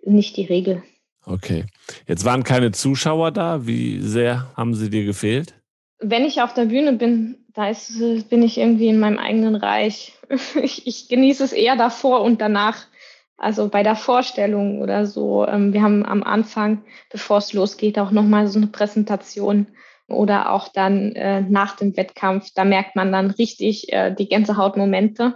nicht 0.05 0.37
die 0.37 0.45
Regel. 0.45 0.81
Okay. 1.25 1.65
Jetzt 2.07 2.23
waren 2.23 2.43
keine 2.45 2.71
Zuschauer 2.71 3.31
da. 3.31 3.67
Wie 3.67 3.99
sehr 3.99 4.47
haben 4.55 4.75
sie 4.75 4.89
dir 4.89 5.03
gefehlt? 5.03 5.55
Wenn 5.99 6.25
ich 6.25 6.41
auf 6.41 6.53
der 6.53 6.65
Bühne 6.65 6.93
bin, 6.93 7.45
da 7.53 7.69
ist, 7.69 7.97
bin 8.29 8.43
ich 8.43 8.57
irgendwie 8.57 8.87
in 8.87 8.99
meinem 8.99 9.17
eigenen 9.17 9.55
Reich. 9.55 10.13
Ich, 10.61 10.85
ich 10.85 11.07
genieße 11.07 11.41
es 11.43 11.53
eher 11.53 11.77
davor 11.77 12.21
und 12.21 12.41
danach. 12.41 12.87
Also 13.37 13.69
bei 13.69 13.81
der 13.81 13.95
Vorstellung 13.95 14.81
oder 14.81 15.05
so. 15.05 15.47
Ähm, 15.47 15.71
wir 15.71 15.81
haben 15.81 16.05
am 16.05 16.23
Anfang, 16.23 16.83
bevor 17.11 17.37
es 17.37 17.53
losgeht, 17.53 17.97
auch 17.97 18.11
nochmal 18.11 18.47
so 18.47 18.59
eine 18.59 18.67
Präsentation 18.67 19.67
oder 20.09 20.51
auch 20.51 20.67
dann 20.69 21.13
äh, 21.13 21.41
nach 21.41 21.75
dem 21.77 21.95
Wettkampf. 21.95 22.49
Da 22.55 22.65
merkt 22.65 22.95
man 22.95 23.11
dann 23.11 23.31
richtig 23.31 23.93
äh, 23.93 24.13
die 24.13 24.27
Gänsehautmomente. 24.27 25.35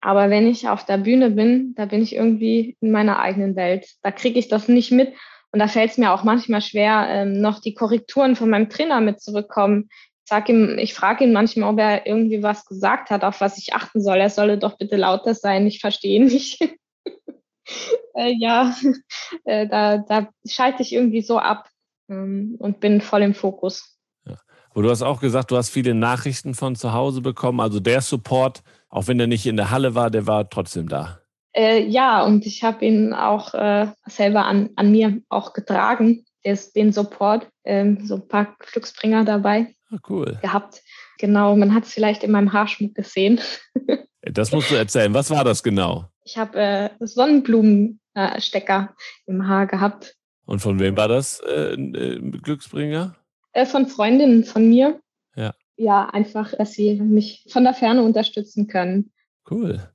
Aber 0.00 0.30
wenn 0.30 0.46
ich 0.46 0.68
auf 0.68 0.86
der 0.86 0.98
Bühne 0.98 1.30
bin, 1.30 1.74
da 1.74 1.84
bin 1.84 2.02
ich 2.02 2.14
irgendwie 2.14 2.76
in 2.80 2.90
meiner 2.90 3.18
eigenen 3.18 3.54
Welt. 3.54 3.86
Da 4.02 4.12
kriege 4.12 4.38
ich 4.38 4.48
das 4.48 4.68
nicht 4.68 4.92
mit 4.92 5.12
und 5.52 5.58
da 5.58 5.68
fällt 5.68 5.92
es 5.92 5.98
mir 5.98 6.12
auch 6.12 6.24
manchmal 6.24 6.62
schwer, 6.62 7.06
ähm, 7.08 7.40
noch 7.40 7.60
die 7.60 7.74
Korrekturen 7.74 8.36
von 8.36 8.48
meinem 8.48 8.70
Trainer 8.70 9.00
mitzubekommen. 9.00 9.90
Ich, 10.24 10.28
sag 10.30 10.48
ihm, 10.48 10.78
ich 10.78 10.94
frage 10.94 11.24
ihn 11.24 11.32
manchmal, 11.32 11.70
ob 11.70 11.78
er 11.78 12.06
irgendwie 12.06 12.42
was 12.42 12.64
gesagt 12.64 13.10
hat, 13.10 13.22
auf 13.22 13.40
was 13.42 13.58
ich 13.58 13.74
achten 13.74 14.02
soll. 14.02 14.16
Er 14.16 14.30
solle 14.30 14.56
doch 14.56 14.78
bitte 14.78 14.96
lauter 14.96 15.34
sein, 15.34 15.66
ich 15.66 15.80
verstehe 15.80 16.24
nicht. 16.24 16.60
äh, 18.14 18.34
ja, 18.38 18.74
äh, 19.44 19.68
da, 19.68 19.98
da 19.98 20.28
schalte 20.46 20.82
ich 20.82 20.94
irgendwie 20.94 21.22
so 21.22 21.38
ab 21.38 21.68
ähm, 22.08 22.56
und 22.58 22.80
bin 22.80 23.02
voll 23.02 23.22
im 23.22 23.34
Fokus. 23.34 23.98
Aber 24.70 24.84
du 24.84 24.90
hast 24.90 25.02
auch 25.02 25.20
gesagt, 25.20 25.50
du 25.50 25.58
hast 25.58 25.68
viele 25.68 25.94
Nachrichten 25.94 26.54
von 26.54 26.76
zu 26.76 26.94
Hause 26.94 27.20
bekommen. 27.20 27.60
Also 27.60 27.78
der 27.78 28.00
Support, 28.00 28.62
auch 28.88 29.06
wenn 29.06 29.20
er 29.20 29.26
nicht 29.26 29.44
in 29.44 29.56
der 29.56 29.70
Halle 29.70 29.94
war, 29.94 30.10
der 30.10 30.26
war 30.26 30.48
trotzdem 30.48 30.88
da. 30.88 31.21
Äh, 31.54 31.84
ja, 31.86 32.24
und 32.24 32.46
ich 32.46 32.64
habe 32.64 32.84
ihn 32.84 33.12
auch 33.12 33.52
äh, 33.54 33.88
selber 34.06 34.46
an, 34.46 34.70
an 34.76 34.90
mir 34.90 35.20
auch 35.28 35.52
getragen, 35.52 36.24
den 36.44 36.92
Support, 36.92 37.46
ähm, 37.64 38.04
so 38.04 38.16
ein 38.16 38.26
paar 38.26 38.56
Glücksbringer 38.58 39.24
dabei 39.24 39.74
ah, 39.90 39.98
cool. 40.08 40.38
gehabt. 40.42 40.82
Genau, 41.18 41.54
man 41.54 41.72
hat 41.74 41.84
es 41.84 41.92
vielleicht 41.92 42.24
in 42.24 42.32
meinem 42.32 42.52
Haarschmuck 42.52 42.94
gesehen. 42.94 43.40
das 44.22 44.50
musst 44.50 44.70
du 44.70 44.74
erzählen. 44.74 45.14
Was 45.14 45.30
war 45.30 45.44
das 45.44 45.62
genau? 45.62 46.08
Ich 46.24 46.36
habe 46.36 46.58
äh, 46.58 46.90
Sonnenblumenstecker 46.98 48.94
im 49.26 49.46
Haar 49.46 49.66
gehabt. 49.66 50.16
Und 50.46 50.60
von 50.60 50.80
wem 50.80 50.96
war 50.96 51.08
das 51.08 51.40
äh, 51.40 51.74
äh, 51.74 52.18
Glücksbringer? 52.18 53.14
Äh, 53.52 53.66
von 53.66 53.86
Freundinnen 53.86 54.44
von 54.44 54.68
mir. 54.68 55.00
Ja. 55.36 55.54
Ja, 55.76 56.08
einfach, 56.08 56.52
dass 56.56 56.72
sie 56.72 56.94
mich 57.00 57.46
von 57.48 57.64
der 57.64 57.74
Ferne 57.74 58.02
unterstützen 58.02 58.66
können. 58.66 59.11
Cool. 59.50 59.88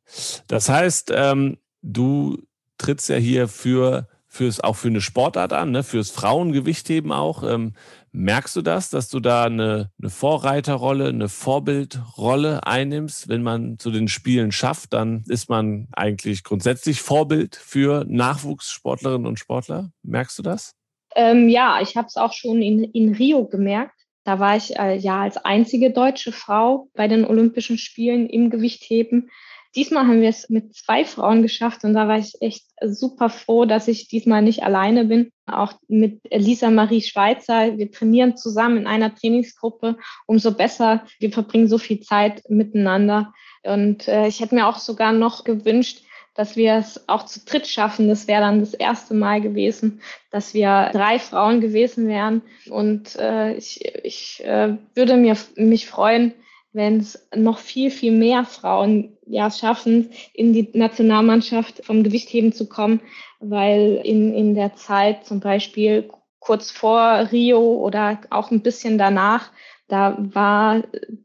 Das 0.48 0.70
heißt, 0.70 1.12
ähm, 1.16 1.58
du 1.82 2.38
trittst 2.78 3.10
ja 3.10 3.16
hier 3.16 3.48
für 3.48 4.08
fürs 4.38 4.60
auch 4.60 4.76
für 4.76 4.90
eine 4.90 5.02
Sportart 5.02 5.52
an, 5.52 5.72
ne? 5.72 5.84
fürs 5.84 6.12
Frauengewichtheben 6.12 7.12
auch. 7.12 7.44
Ähm, 7.44 7.74
merkst 8.12 8.56
du 8.56 8.62
das, 8.62 8.90
dass 8.90 9.10
du 9.10 9.20
da 9.20 9.46
eine, 9.46 9.92
eine 10.00 10.10
Vorreiterrolle, 10.10 11.08
eine 11.08 11.28
Vorbildrolle 11.28 12.66
einnimmst? 12.66 13.30
Wenn 13.30 13.42
man 13.42 13.80
zu 13.80 13.90
den 13.90 14.08
Spielen 14.08 14.52
schafft, 14.52 14.94
dann 14.94 15.24
ist 15.28 15.50
man 15.50 15.88
eigentlich 15.94 16.44
grundsätzlich 16.44 17.02
Vorbild 17.02 17.56
für 17.56 18.06
Nachwuchssportlerinnen 18.08 19.26
und 19.26 19.40
Sportler. 19.40 19.92
Merkst 20.04 20.38
du 20.38 20.44
das? 20.44 20.76
Ähm, 21.16 21.50
ja, 21.50 21.80
ich 21.82 21.98
habe 21.98 22.08
es 22.08 22.16
auch 22.16 22.34
schon 22.34 22.62
in, 22.62 22.84
in 22.84 23.16
Rio 23.16 23.46
gemerkt. 23.46 23.97
Da 24.28 24.40
war 24.40 24.58
ich 24.58 24.78
äh, 24.78 24.98
ja 24.98 25.22
als 25.22 25.38
einzige 25.38 25.92
deutsche 25.92 26.34
Frau 26.34 26.90
bei 26.96 27.08
den 27.08 27.24
Olympischen 27.24 27.78
Spielen 27.78 28.28
im 28.28 28.50
Gewichtheben. 28.50 29.30
Diesmal 29.74 30.06
haben 30.06 30.20
wir 30.20 30.28
es 30.28 30.50
mit 30.50 30.76
zwei 30.76 31.06
Frauen 31.06 31.44
geschafft 31.44 31.86
und 31.86 31.94
da 31.94 32.10
war 32.10 32.18
ich 32.18 32.34
echt 32.42 32.66
super 32.82 33.30
froh, 33.30 33.64
dass 33.64 33.88
ich 33.88 34.10
diesmal 34.10 34.42
nicht 34.42 34.64
alleine 34.64 35.06
bin. 35.06 35.32
Auch 35.46 35.72
mit 35.88 36.20
Lisa 36.30 36.70
Marie 36.70 37.02
Schweizer. 37.02 37.78
Wir 37.78 37.90
trainieren 37.90 38.36
zusammen 38.36 38.80
in 38.80 38.88
einer 38.88 39.16
Trainingsgruppe. 39.16 39.96
Umso 40.26 40.52
besser. 40.52 41.06
Wir 41.20 41.32
verbringen 41.32 41.70
so 41.70 41.78
viel 41.78 42.02
Zeit 42.02 42.44
miteinander. 42.50 43.32
Und 43.64 44.10
äh, 44.10 44.28
ich 44.28 44.42
hätte 44.42 44.56
mir 44.56 44.68
auch 44.68 44.80
sogar 44.80 45.14
noch 45.14 45.46
gewünscht, 45.46 46.02
dass 46.38 46.56
wir 46.56 46.76
es 46.76 47.10
auch 47.10 47.26
zu 47.26 47.40
dritt 47.44 47.68
schaffen. 47.68 48.08
Das 48.08 48.28
wäre 48.28 48.42
dann 48.42 48.60
das 48.60 48.76
erste 48.76 49.16
Mal 49.16 49.42
gewesen, 49.42 50.02
dass 50.32 50.54
wir 50.54 50.92
drei 50.94 51.18
Frauen 51.18 51.62
gewesen 51.62 52.08
wären. 52.08 52.44
Und 52.70 53.16
äh, 53.16 53.56
ich, 53.56 53.84
ich 54.04 54.46
äh, 54.46 54.78
würde 54.94 55.18
mir, 55.18 55.36
mich 55.56 55.88
freuen, 55.88 56.34
wenn 56.74 57.00
es 57.00 57.28
noch 57.36 57.58
viel, 57.58 57.90
viel 57.90 58.12
mehr 58.12 58.46
Frauen 58.46 59.18
ja 59.26 59.50
schaffen, 59.50 60.12
in 60.34 60.54
die 60.54 60.70
Nationalmannschaft 60.74 61.84
vom 61.84 62.04
Gewichtheben 62.04 62.54
zu 62.54 62.70
kommen, 62.70 63.02
weil 63.40 64.00
in, 64.04 64.32
in 64.34 64.54
der 64.54 64.76
Zeit 64.76 65.26
zum 65.26 65.40
Beispiel 65.40 66.08
kurz 66.40 66.70
vor 66.70 67.30
Rio 67.32 67.60
oder 67.60 68.20
auch 68.30 68.52
ein 68.52 68.62
bisschen 68.62 69.00
danach, 69.00 69.52
da 69.88 70.18
war 70.20 70.84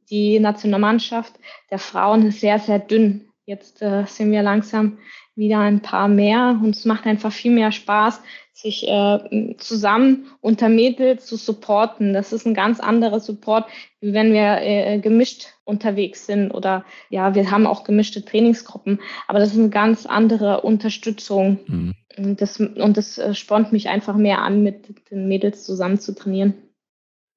die 0.09 0.40
Nationalmannschaft 0.40 1.35
der 1.70 1.79
Frauen 1.79 2.31
sehr, 2.31 2.59
sehr 2.59 2.79
dünn. 2.79 3.32
Jetzt 3.44 3.83
äh, 3.83 4.05
sind 4.07 4.31
wir 4.31 4.42
langsam 4.42 4.98
wieder 5.35 5.59
ein 5.59 5.81
paar 5.81 6.09
mehr 6.09 6.61
und 6.62 6.76
es 6.76 6.85
macht 6.85 7.07
einfach 7.07 7.33
viel 7.33 7.52
mehr 7.52 7.72
Spaß, 7.72 8.20
sich 8.52 8.87
äh, 8.87 9.57
zusammen 9.59 10.26
unter 10.40 10.68
Mädels 10.68 11.26
zu 11.26 11.37
supporten. 11.37 12.12
Das 12.12 12.33
ist 12.33 12.46
ein 12.46 12.55
ganz 12.55 12.78
anderer 12.78 13.18
Support, 13.18 13.66
wie 14.00 14.12
wenn 14.12 14.33
wir 14.33 14.59
äh, 14.61 14.98
gemischt 14.98 15.46
unterwegs 15.64 16.26
sind 16.26 16.52
oder 16.52 16.85
ja, 17.09 17.35
wir 17.35 17.50
haben 17.50 17.66
auch 17.66 17.83
gemischte 17.83 18.24
Trainingsgruppen, 18.24 19.00
aber 19.26 19.38
das 19.40 19.52
ist 19.52 19.59
eine 19.59 19.70
ganz 19.70 20.07
andere 20.07 20.61
Unterstützung. 20.61 21.59
Mhm. 21.66 21.94
Und 22.16 22.40
das, 22.40 22.61
und 22.61 22.96
das 22.96 23.18
äh, 23.18 23.35
spornt 23.35 23.72
mich 23.72 23.88
einfach 23.88 24.14
mehr 24.14 24.42
an, 24.42 24.62
mit 24.62 25.11
den 25.11 25.28
Mädels 25.28 25.64
zusammen 25.64 25.98
zu 25.98 26.14
trainieren. 26.14 26.55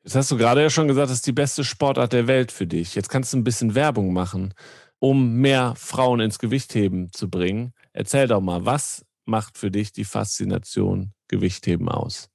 Jetzt 0.03 0.15
hast 0.15 0.29
du 0.29 0.37
gerade 0.37 0.61
ja 0.61 0.69
schon 0.69 0.87
gesagt, 0.87 1.09
das 1.09 1.17
ist 1.17 1.27
die 1.27 1.31
beste 1.31 1.63
Sportart 1.63 2.13
der 2.13 2.27
Welt 2.27 2.51
für 2.51 2.67
dich. 2.67 2.93
Jetzt 2.93 3.09
kannst 3.09 3.33
du 3.33 3.37
ein 3.37 3.43
bisschen 3.43 3.73
Werbung 3.73 4.13
machen, 4.13 4.53
um 4.99 5.35
mehr 5.35 5.73
Frauen 5.75 6.19
ins 6.19 6.39
Gewichtheben 6.39 7.11
zu 7.11 7.29
bringen. 7.29 7.73
Erzähl 7.93 8.27
doch 8.27 8.41
mal, 8.41 8.65
was 8.65 9.05
macht 9.25 9.57
für 9.57 9.71
dich 9.71 9.91
die 9.91 10.05
Faszination 10.05 11.11
Gewichtheben 11.27 11.89
aus? 11.89 12.29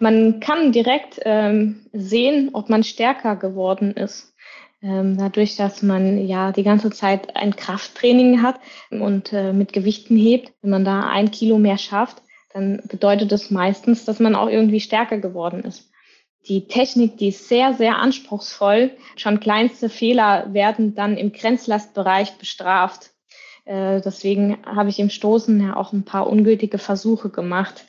Man 0.00 0.40
kann 0.40 0.72
direkt 0.72 1.20
ähm, 1.24 1.86
sehen, 1.92 2.50
ob 2.52 2.68
man 2.68 2.82
stärker 2.82 3.36
geworden 3.36 3.92
ist. 3.92 4.34
Ähm, 4.82 5.16
dadurch, 5.16 5.56
dass 5.56 5.82
man 5.82 6.26
ja 6.26 6.52
die 6.52 6.62
ganze 6.62 6.90
Zeit 6.90 7.36
ein 7.36 7.56
Krafttraining 7.56 8.42
hat 8.42 8.60
und 8.90 9.32
äh, 9.32 9.52
mit 9.52 9.72
Gewichten 9.72 10.16
hebt, 10.16 10.52
wenn 10.60 10.70
man 10.70 10.84
da 10.84 11.08
ein 11.08 11.30
Kilo 11.30 11.58
mehr 11.58 11.78
schafft, 11.78 12.22
dann 12.52 12.82
bedeutet 12.88 13.32
das 13.32 13.50
meistens, 13.50 14.04
dass 14.04 14.20
man 14.20 14.34
auch 14.34 14.48
irgendwie 14.48 14.80
stärker 14.80 15.18
geworden 15.18 15.64
ist. 15.64 15.90
Die 16.46 16.68
Technik, 16.68 17.16
die 17.16 17.28
ist 17.28 17.48
sehr, 17.48 17.72
sehr 17.74 17.98
anspruchsvoll. 17.98 18.90
Schon 19.16 19.40
kleinste 19.40 19.88
Fehler 19.88 20.52
werden 20.52 20.94
dann 20.94 21.16
im 21.16 21.32
Grenzlastbereich 21.32 22.36
bestraft. 22.36 23.10
Äh, 23.64 24.02
deswegen 24.02 24.58
habe 24.66 24.90
ich 24.90 24.98
im 24.98 25.08
Stoßen 25.08 25.60
ja 25.60 25.76
auch 25.76 25.92
ein 25.92 26.04
paar 26.04 26.28
ungültige 26.28 26.78
Versuche 26.78 27.30
gemacht, 27.30 27.86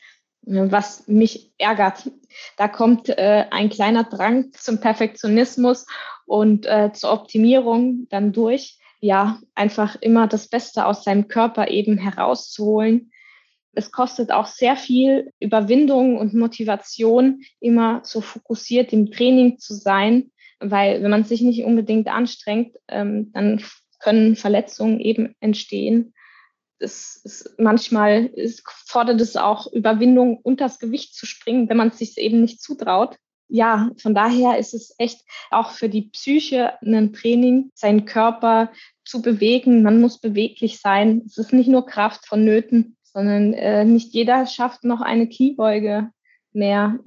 äh, 0.48 0.72
was 0.72 1.08
mich 1.08 1.52
ärgert. 1.58 2.10
Da 2.56 2.70
kommt 2.70 3.10
äh, 3.10 3.46
ein 3.52 3.70
kleiner 3.70 4.06
Drang 4.06 4.54
zum 4.54 4.80
Perfektionismus 4.80 5.86
und 6.28 6.68
zur 6.94 7.12
Optimierung 7.12 8.08
dann 8.10 8.34
durch. 8.34 8.80
Ja, 9.00 9.38
einfach 9.54 9.96
immer 10.02 10.26
das 10.26 10.48
Beste 10.48 10.88
aus 10.88 11.04
seinem 11.04 11.28
Körper 11.28 11.68
eben 11.68 12.00
herauszuholen. 12.00 13.12
Es 13.76 13.92
kostet 13.92 14.32
auch 14.32 14.48
sehr 14.48 14.76
viel 14.76 15.32
Überwindung 15.40 16.18
und 16.18 16.34
Motivation, 16.34 17.42
immer 17.60 18.02
so 18.04 18.22
fokussiert 18.22 18.94
im 18.94 19.12
Training 19.12 19.60
zu 19.60 19.74
sein, 19.74 20.32
weil 20.60 21.04
wenn 21.04 21.12
man 21.12 21.26
sich 21.26 21.42
nicht 21.42 21.64
unbedingt 21.64 22.08
anstrengt, 22.08 22.78
ähm, 22.88 23.32
dann 23.34 23.62
können 24.00 24.36
Verletzungen 24.36 25.00
eben 25.00 25.36
entstehen. 25.40 26.14
Das 26.80 27.20
ist, 27.24 27.56
manchmal 27.58 28.26
ist, 28.26 28.64
fordert 28.86 29.22
es 29.22 29.38
auch 29.38 29.72
Überwindung, 29.72 30.38
unter 30.44 30.66
das 30.66 30.80
Gewicht 30.80 31.16
zu 31.16 31.26
springen, 31.26 31.70
wenn 31.70 31.78
man 31.78 31.90
es 31.90 32.00
sich 32.00 32.18
eben 32.18 32.42
nicht 32.42 32.62
zutraut. 32.62 33.18
Ja, 33.48 33.92
von 34.02 34.16
daher 34.16 34.58
ist 34.58 34.74
es 34.74 34.96
echt 34.98 35.22
auch 35.52 35.72
für 35.72 35.88
die 35.88 36.10
Psyche 36.10 36.74
ein 36.82 37.14
Training, 37.14 37.72
seinen 37.76 38.06
Körper 38.06 38.72
zu 39.06 39.22
bewegen. 39.22 39.84
Man 39.84 40.02
muss 40.02 40.20
beweglich 40.20 40.80
sein. 40.80 41.22
Es 41.26 41.38
ist 41.38 41.54
nicht 41.54 41.68
nur 41.68 41.86
Kraft 41.86 42.26
vonnöten, 42.26 42.98
sondern 43.16 43.54
äh, 43.54 43.86
nicht 43.86 44.14
jeder 44.14 44.46
schafft 44.46 44.84
noch 44.84 45.00
eine 45.00 45.30
Kniebeuge 45.30 46.12
mehr. 46.52 47.00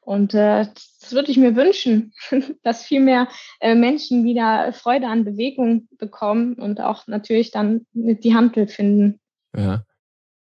Und 0.00 0.32
äh, 0.32 0.66
das 1.00 1.12
würde 1.12 1.32
ich 1.32 1.36
mir 1.36 1.56
wünschen, 1.56 2.12
dass 2.62 2.84
viel 2.84 3.00
mehr 3.00 3.26
äh, 3.58 3.74
Menschen 3.74 4.24
wieder 4.24 4.72
Freude 4.72 5.08
an 5.08 5.24
Bewegung 5.24 5.88
bekommen 5.98 6.54
und 6.54 6.80
auch 6.80 7.08
natürlich 7.08 7.50
dann 7.50 7.84
die 7.92 8.34
Handel 8.34 8.68
finden. 8.68 9.18
Ja. 9.56 9.82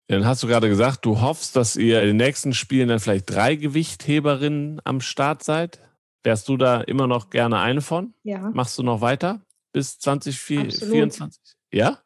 Dann 0.09 0.27
hast 0.27 0.43
du 0.43 0.47
gerade 0.47 0.69
gesagt, 0.69 1.05
du 1.05 1.21
hoffst, 1.21 1.55
dass 1.55 1.75
ihr 1.75 2.01
in 2.01 2.09
den 2.09 2.17
nächsten 2.17 2.53
Spielen 2.53 2.89
dann 2.89 2.99
vielleicht 2.99 3.27
drei 3.27 3.55
Gewichtheberinnen 3.55 4.79
am 4.83 5.01
Start 5.01 5.43
seid. 5.43 5.81
Wärst 6.23 6.47
du 6.49 6.55
da 6.55 6.81
immer 6.81 7.07
noch 7.07 7.31
gerne 7.31 7.57
eine 7.59 7.81
von? 7.81 8.13
Ja. 8.21 8.51
Machst 8.53 8.77
du 8.77 8.83
noch 8.83 9.01
weiter 9.01 9.41
bis 9.71 9.97
2024? 9.97 11.41
Ja? 11.71 11.97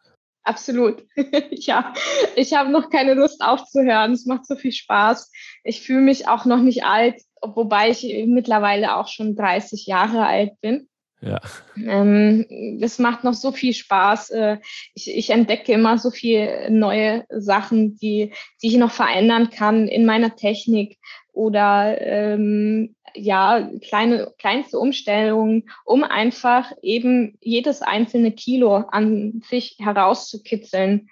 Absolut. 0.48 1.04
ja, 1.52 1.94
ich 2.36 2.54
habe 2.54 2.72
noch 2.72 2.90
keine 2.90 3.14
Lust 3.14 3.42
aufzuhören. 3.42 4.14
Es 4.14 4.26
macht 4.26 4.46
so 4.46 4.56
viel 4.56 4.72
Spaß. 4.72 5.32
Ich 5.64 5.82
fühle 5.82 6.02
mich 6.02 6.28
auch 6.28 6.46
noch 6.46 6.62
nicht 6.62 6.86
alt 6.86 7.22
wobei 7.42 7.90
ich 7.90 8.04
mittlerweile 8.28 8.96
auch 8.96 9.08
schon 9.08 9.36
30 9.36 9.86
Jahre 9.86 10.26
alt 10.26 10.60
bin. 10.62 10.88
Ja. 11.20 11.40
Ähm, 11.76 12.78
das 12.80 13.00
macht 13.00 13.24
noch 13.24 13.34
so 13.34 13.52
viel 13.52 13.74
Spaß. 13.74 14.30
Äh, 14.32 14.58
ich, 14.94 15.10
ich 15.10 15.32
entdecke 15.32 15.72
immer 15.72 15.98
so 15.98 16.12
viele 16.12 16.70
neue 16.70 17.26
Sachen, 17.30 17.98
die, 17.98 18.34
die 18.62 18.68
ich 18.68 18.78
noch 18.78 18.92
verändern 18.92 19.50
kann 19.50 19.88
in 19.88 20.06
meiner 20.06 20.36
Technik 20.36 20.98
oder 21.34 22.00
ähm, 22.02 22.96
ja, 23.18 23.70
kleine, 23.88 24.34
kleinste 24.38 24.80
Umstellungen, 24.80 25.70
um 25.86 26.04
einfach 26.04 26.72
eben 26.82 27.38
jedes 27.42 27.82
einzelne 27.82 28.32
Kilo 28.32 28.76
an 28.76 29.42
sich 29.50 29.78
herauszukitzeln. 29.80 31.10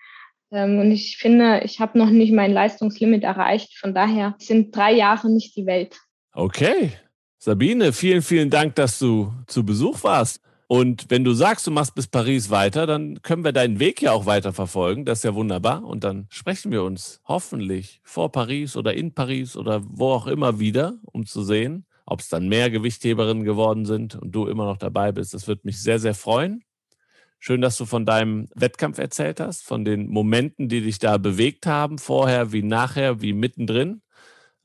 Ähm, 0.51 0.79
und 0.79 0.91
ich 0.91 1.17
finde, 1.17 1.61
ich 1.63 1.79
habe 1.79 1.97
noch 1.97 2.09
nicht 2.09 2.33
mein 2.33 2.53
Leistungslimit 2.53 3.23
erreicht. 3.23 3.77
Von 3.77 3.93
daher 3.93 4.35
sind 4.39 4.75
drei 4.75 4.93
Jahre 4.93 5.29
nicht 5.29 5.55
die 5.55 5.65
Welt. 5.65 5.97
Okay. 6.33 6.91
Sabine, 7.37 7.93
vielen, 7.93 8.21
vielen 8.21 8.49
Dank, 8.49 8.75
dass 8.75 8.97
du 8.97 9.31
zu 9.47 9.63
Besuch 9.63 10.03
warst. 10.03 10.41
Und 10.67 11.05
wenn 11.09 11.23
du 11.23 11.33
sagst, 11.33 11.67
du 11.67 11.71
machst 11.71 11.93
bis 11.93 12.07
Paris 12.07 12.49
weiter, 12.49 12.87
dann 12.87 13.21
können 13.21 13.43
wir 13.43 13.51
deinen 13.51 13.79
Weg 13.79 14.01
ja 14.01 14.13
auch 14.13 14.25
weiter 14.25 14.51
verfolgen. 14.51 15.05
Das 15.05 15.19
ist 15.19 15.23
ja 15.23 15.35
wunderbar. 15.35 15.83
Und 15.83 16.03
dann 16.03 16.25
sprechen 16.29 16.71
wir 16.71 16.83
uns 16.83 17.21
hoffentlich 17.27 18.01
vor 18.03 18.31
Paris 18.31 18.75
oder 18.75 18.95
in 18.95 19.13
Paris 19.13 19.55
oder 19.55 19.83
wo 19.85 20.09
auch 20.09 20.25
immer 20.25 20.59
wieder, 20.59 20.97
um 21.03 21.25
zu 21.25 21.43
sehen, 21.43 21.85
ob 22.05 22.19
es 22.19 22.29
dann 22.29 22.47
mehr 22.47 22.69
Gewichtheberinnen 22.69 23.43
geworden 23.43 23.85
sind 23.85 24.15
und 24.15 24.31
du 24.31 24.47
immer 24.47 24.65
noch 24.65 24.77
dabei 24.77 25.11
bist. 25.11 25.33
Das 25.33 25.47
würde 25.47 25.61
mich 25.63 25.81
sehr, 25.81 25.99
sehr 25.99 26.13
freuen. 26.13 26.63
Schön, 27.39 27.61
dass 27.61 27.77
du 27.77 27.85
von 27.85 28.05
deinem 28.05 28.47
Wettkampf 28.55 28.97
erzählt 28.97 29.39
hast, 29.39 29.63
von 29.63 29.85
den 29.85 30.07
Momenten, 30.09 30.67
die 30.69 30.81
dich 30.81 30.99
da 30.99 31.17
bewegt 31.17 31.67
haben, 31.67 31.99
vorher 31.99 32.51
wie 32.51 32.63
nachher, 32.63 33.21
wie 33.21 33.33
mittendrin. 33.33 34.01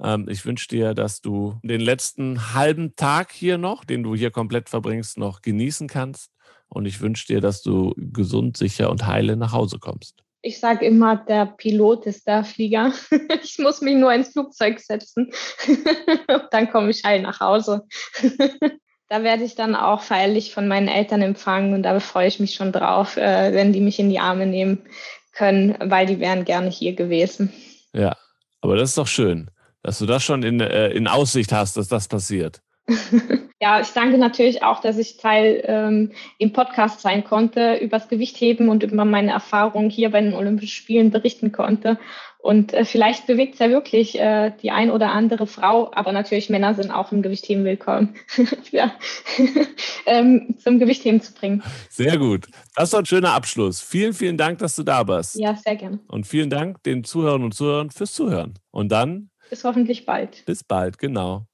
Ähm, 0.02 0.28
ich 0.28 0.44
wünsche 0.46 0.68
dir, 0.68 0.94
dass 0.94 1.20
du 1.20 1.58
den 1.62 1.80
letzten 1.80 2.54
halben 2.54 2.96
Tag 2.96 3.32
hier 3.32 3.58
noch, 3.58 3.84
den 3.84 4.02
du 4.02 4.14
hier 4.14 4.30
komplett 4.30 4.68
verbringst, 4.68 5.18
noch 5.18 5.42
genießen 5.42 5.88
kannst. 5.88 6.32
Und 6.68 6.86
ich 6.86 7.00
wünsche 7.00 7.26
dir, 7.26 7.40
dass 7.40 7.62
du 7.62 7.94
gesund, 7.96 8.56
sicher 8.56 8.90
und 8.90 9.06
heile 9.06 9.36
nach 9.36 9.52
Hause 9.52 9.78
kommst. 9.78 10.22
Ich 10.42 10.58
sage 10.58 10.86
immer, 10.86 11.16
der 11.16 11.46
Pilot 11.46 12.06
ist 12.06 12.26
der 12.26 12.44
Flieger. 12.44 12.92
ich 13.42 13.58
muss 13.58 13.80
mich 13.80 13.96
nur 13.96 14.12
ins 14.12 14.32
Flugzeug 14.32 14.80
setzen. 14.80 15.30
dann 16.50 16.70
komme 16.70 16.90
ich 16.90 17.04
heil 17.04 17.22
nach 17.22 17.40
Hause. 17.40 17.86
da 19.08 19.22
werde 19.22 19.44
ich 19.44 19.54
dann 19.54 19.74
auch 19.74 20.02
feierlich 20.02 20.54
von 20.54 20.66
meinen 20.68 20.88
Eltern 20.88 21.20
empfangen 21.20 21.74
und 21.74 21.82
da 21.82 21.98
freue 22.00 22.28
ich 22.28 22.40
mich 22.40 22.54
schon 22.54 22.72
drauf, 22.72 23.16
äh, 23.16 23.52
wenn 23.52 23.72
die 23.72 23.80
mich 23.80 23.98
in 23.98 24.08
die 24.08 24.20
Arme 24.20 24.46
nehmen 24.46 24.82
können, 25.32 25.76
weil 25.80 26.06
die 26.06 26.20
wären 26.20 26.44
gerne 26.44 26.70
hier 26.70 26.94
gewesen. 26.94 27.52
Ja, 27.92 28.16
aber 28.60 28.76
das 28.76 28.90
ist 28.90 28.98
doch 28.98 29.06
schön, 29.06 29.50
dass 29.82 29.98
du 29.98 30.06
das 30.06 30.22
schon 30.22 30.42
in, 30.42 30.60
äh, 30.60 30.88
in 30.88 31.06
Aussicht 31.06 31.52
hast, 31.52 31.76
dass 31.76 31.88
das 31.88 32.08
passiert. 32.08 32.62
ja, 33.60 33.80
ich 33.80 33.88
danke 33.88 34.18
natürlich 34.18 34.62
auch, 34.62 34.80
dass 34.80 34.98
ich 34.98 35.16
Teil 35.16 35.62
ähm, 35.66 36.12
im 36.38 36.52
Podcast 36.52 37.00
sein 37.00 37.24
konnte, 37.24 37.76
übers 37.76 38.08
Gewichtheben 38.08 38.68
und 38.68 38.82
über 38.82 39.04
meine 39.04 39.30
Erfahrungen 39.32 39.90
hier 39.90 40.10
bei 40.10 40.20
den 40.20 40.34
Olympischen 40.34 40.68
Spielen 40.68 41.10
berichten 41.10 41.52
konnte. 41.52 41.98
Und 42.42 42.72
äh, 42.72 42.86
vielleicht 42.86 43.26
bewegt 43.26 43.54
es 43.54 43.60
ja 43.60 43.68
wirklich 43.68 44.18
äh, 44.18 44.52
die 44.62 44.70
ein 44.70 44.90
oder 44.90 45.12
andere 45.12 45.46
Frau, 45.46 45.90
aber 45.94 46.12
natürlich 46.12 46.48
Männer 46.48 46.74
sind 46.74 46.90
auch 46.90 47.12
im 47.12 47.20
Gewichtheben 47.20 47.64
willkommen, 47.64 48.14
ja. 48.70 48.92
ähm, 50.06 50.54
zum 50.58 50.78
Gewichtheben 50.78 51.20
zu 51.20 51.34
bringen. 51.34 51.62
Sehr 51.90 52.16
gut. 52.16 52.46
Das 52.74 52.84
ist 52.84 52.94
doch 52.94 53.00
ein 53.00 53.06
schöner 53.06 53.34
Abschluss. 53.34 53.82
Vielen, 53.82 54.14
vielen 54.14 54.38
Dank, 54.38 54.58
dass 54.58 54.74
du 54.74 54.82
da 54.82 55.06
warst. 55.06 55.38
Ja, 55.38 55.54
sehr 55.54 55.76
gerne. 55.76 56.00
Und 56.08 56.26
vielen 56.26 56.48
Dank 56.48 56.82
den 56.84 57.04
Zuhörern 57.04 57.44
und 57.44 57.52
Zuhörern 57.52 57.90
fürs 57.90 58.14
Zuhören. 58.14 58.54
Und 58.70 58.90
dann. 58.90 59.28
Bis 59.50 59.64
hoffentlich 59.64 60.06
bald. 60.06 60.42
Bis 60.46 60.64
bald, 60.64 60.98
genau. 60.98 61.49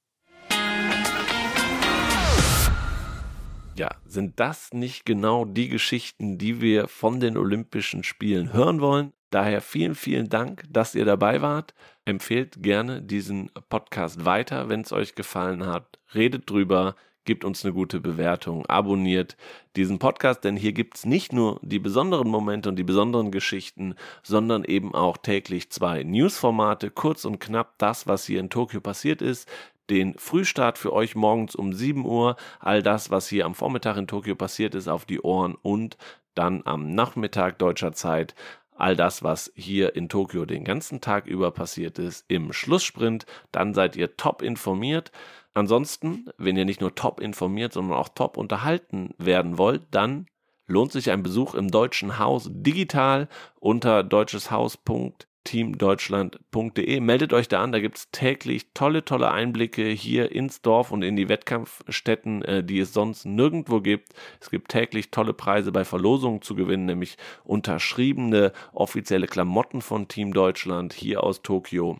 Ja, 3.77 3.91
sind 4.07 4.39
das 4.39 4.73
nicht 4.73 5.05
genau 5.05 5.45
die 5.45 5.69
Geschichten, 5.69 6.39
die 6.39 6.61
wir 6.61 6.87
von 6.87 7.19
den 7.19 7.37
Olympischen 7.37 8.03
Spielen 8.03 8.51
hören 8.51 8.81
wollen? 8.81 9.13
Daher 9.29 9.61
vielen, 9.61 9.93
vielen 9.93 10.29
Dank, 10.29 10.63
dass 10.67 10.95
ihr 10.95 11.05
dabei 11.05 11.43
wart. 11.43 11.75
Empfehlt 12.03 12.63
gerne 12.63 13.03
diesen 13.03 13.51
Podcast 13.69 14.25
weiter, 14.25 14.69
wenn 14.69 14.81
es 14.81 14.91
euch 14.91 15.13
gefallen 15.13 15.67
hat. 15.67 15.99
Redet 16.15 16.49
drüber, 16.49 16.95
gebt 17.25 17.45
uns 17.45 17.63
eine 17.63 17.73
gute 17.73 17.99
Bewertung, 17.99 18.65
abonniert 18.65 19.37
diesen 19.75 19.99
Podcast, 19.99 20.43
denn 20.43 20.57
hier 20.57 20.73
gibt 20.73 20.95
es 20.95 21.05
nicht 21.05 21.31
nur 21.31 21.59
die 21.61 21.77
besonderen 21.77 22.29
Momente 22.29 22.69
und 22.69 22.77
die 22.77 22.83
besonderen 22.83 23.29
Geschichten, 23.29 23.93
sondern 24.23 24.63
eben 24.63 24.95
auch 24.95 25.17
täglich 25.17 25.69
zwei 25.69 26.01
Newsformate, 26.01 26.89
kurz 26.89 27.25
und 27.25 27.39
knapp 27.39 27.77
das, 27.77 28.07
was 28.07 28.25
hier 28.25 28.39
in 28.39 28.49
Tokio 28.49 28.81
passiert 28.81 29.21
ist, 29.21 29.47
den 29.89 30.17
Frühstart 30.17 30.77
für 30.77 30.93
euch 30.93 31.15
morgens 31.15 31.55
um 31.55 31.73
7 31.73 32.05
Uhr, 32.05 32.35
all 32.59 32.83
das, 32.83 33.09
was 33.09 33.27
hier 33.27 33.45
am 33.45 33.55
Vormittag 33.55 33.97
in 33.97 34.07
Tokio 34.07 34.35
passiert 34.35 34.75
ist, 34.75 34.87
auf 34.87 35.05
die 35.05 35.21
Ohren 35.21 35.55
und 35.61 35.97
dann 36.35 36.61
am 36.65 36.93
Nachmittag 36.93 37.57
deutscher 37.59 37.93
Zeit 37.93 38.35
all 38.77 38.95
das, 38.95 39.23
was 39.23 39.51
hier 39.55 39.95
in 39.95 40.07
Tokio 40.07 40.45
den 40.45 40.63
ganzen 40.63 41.01
Tag 41.01 41.25
über 41.25 41.51
passiert 41.51 41.99
ist, 41.99 42.25
im 42.27 42.53
Schlusssprint. 42.53 43.25
Dann 43.51 43.73
seid 43.73 43.95
ihr 43.95 44.15
top 44.17 44.41
informiert. 44.41 45.11
Ansonsten, 45.53 46.29
wenn 46.37 46.55
ihr 46.55 46.65
nicht 46.65 46.81
nur 46.81 46.93
top 46.93 47.19
informiert, 47.19 47.73
sondern 47.73 47.97
auch 47.97 48.09
top 48.09 48.37
unterhalten 48.37 49.15
werden 49.17 49.57
wollt, 49.57 49.83
dann 49.91 50.27
lohnt 50.67 50.91
sich 50.91 51.09
ein 51.09 51.23
Besuch 51.23 51.55
im 51.55 51.71
Deutschen 51.71 52.19
Haus 52.19 52.49
digital 52.51 53.27
unter 53.59 54.03
deutscheshaus.de 54.03 55.27
teamdeutschland.de. 55.47 56.99
Meldet 56.99 57.31
euch 57.31 57.47
da 57.47 57.63
an, 57.63 57.71
da 57.71 57.79
gibt 57.79 57.97
es 57.97 58.11
täglich 58.11 58.73
tolle, 58.73 59.05
tolle 59.05 59.31
Einblicke 59.31 59.85
hier 59.87 60.33
ins 60.33 60.61
Dorf 60.61 60.91
und 60.91 61.03
in 61.03 61.15
die 61.15 61.29
Wettkampfstätten, 61.29 62.41
äh, 62.41 62.63
die 62.65 62.79
es 62.79 62.91
sonst 62.91 63.25
nirgendwo 63.25 63.79
gibt. 63.79 64.09
Es 64.41 64.49
gibt 64.49 64.69
täglich 64.71 65.09
tolle 65.09 65.31
Preise 65.31 65.71
bei 65.71 65.85
Verlosungen 65.85 66.41
zu 66.41 66.53
gewinnen, 66.53 66.85
nämlich 66.85 67.17
unterschriebene 67.45 68.51
offizielle 68.73 69.27
Klamotten 69.27 69.81
von 69.81 70.09
Team 70.09 70.33
Deutschland 70.33 70.91
hier 70.91 71.23
aus 71.23 71.41
Tokio. 71.41 71.97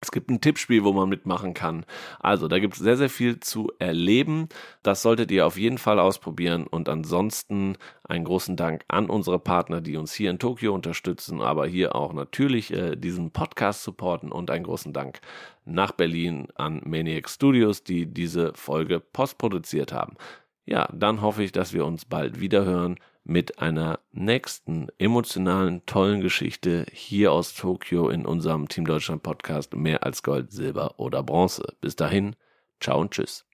Es 0.00 0.10
gibt 0.10 0.30
ein 0.30 0.40
Tippspiel, 0.40 0.84
wo 0.84 0.92
man 0.92 1.08
mitmachen 1.08 1.54
kann. 1.54 1.86
Also, 2.20 2.48
da 2.48 2.58
gibt 2.58 2.74
es 2.74 2.80
sehr, 2.80 2.96
sehr 2.98 3.08
viel 3.08 3.40
zu 3.40 3.72
erleben. 3.78 4.48
Das 4.82 5.02
solltet 5.02 5.30
ihr 5.30 5.46
auf 5.46 5.56
jeden 5.56 5.78
Fall 5.78 5.98
ausprobieren. 5.98 6.66
Und 6.66 6.88
ansonsten 6.88 7.78
einen 8.04 8.24
großen 8.24 8.56
Dank 8.56 8.84
an 8.88 9.08
unsere 9.08 9.38
Partner, 9.38 9.80
die 9.80 9.96
uns 9.96 10.12
hier 10.12 10.30
in 10.30 10.38
Tokio 10.38 10.74
unterstützen, 10.74 11.40
aber 11.40 11.66
hier 11.66 11.96
auch 11.96 12.12
natürlich 12.12 12.72
äh, 12.72 12.94
diesen 12.94 13.30
Podcast 13.30 13.82
supporten. 13.84 14.30
Und 14.30 14.50
einen 14.50 14.64
großen 14.64 14.92
Dank 14.92 15.20
nach 15.64 15.92
Berlin 15.92 16.48
an 16.54 16.82
Maniac 16.84 17.28
Studios, 17.28 17.82
die 17.82 18.06
diese 18.06 18.52
Folge 18.54 19.00
postproduziert 19.00 19.92
haben. 19.92 20.16
Ja, 20.66 20.88
dann 20.92 21.22
hoffe 21.22 21.42
ich, 21.42 21.52
dass 21.52 21.72
wir 21.72 21.86
uns 21.86 22.04
bald 22.04 22.40
wieder 22.40 22.64
hören 22.64 22.98
mit 23.26 23.58
einer 23.58 23.98
nächsten 24.12 24.88
emotionalen, 24.98 25.84
tollen 25.84 26.20
Geschichte 26.20 26.86
hier 26.92 27.32
aus 27.32 27.54
Tokio 27.54 28.08
in 28.08 28.24
unserem 28.24 28.68
Team 28.68 28.86
Deutschland 28.86 29.24
Podcast 29.24 29.74
mehr 29.74 30.04
als 30.04 30.22
Gold, 30.22 30.52
Silber 30.52 30.94
oder 30.98 31.24
Bronze. 31.24 31.74
Bis 31.80 31.96
dahin, 31.96 32.36
ciao 32.80 33.00
und 33.00 33.10
tschüss. 33.10 33.44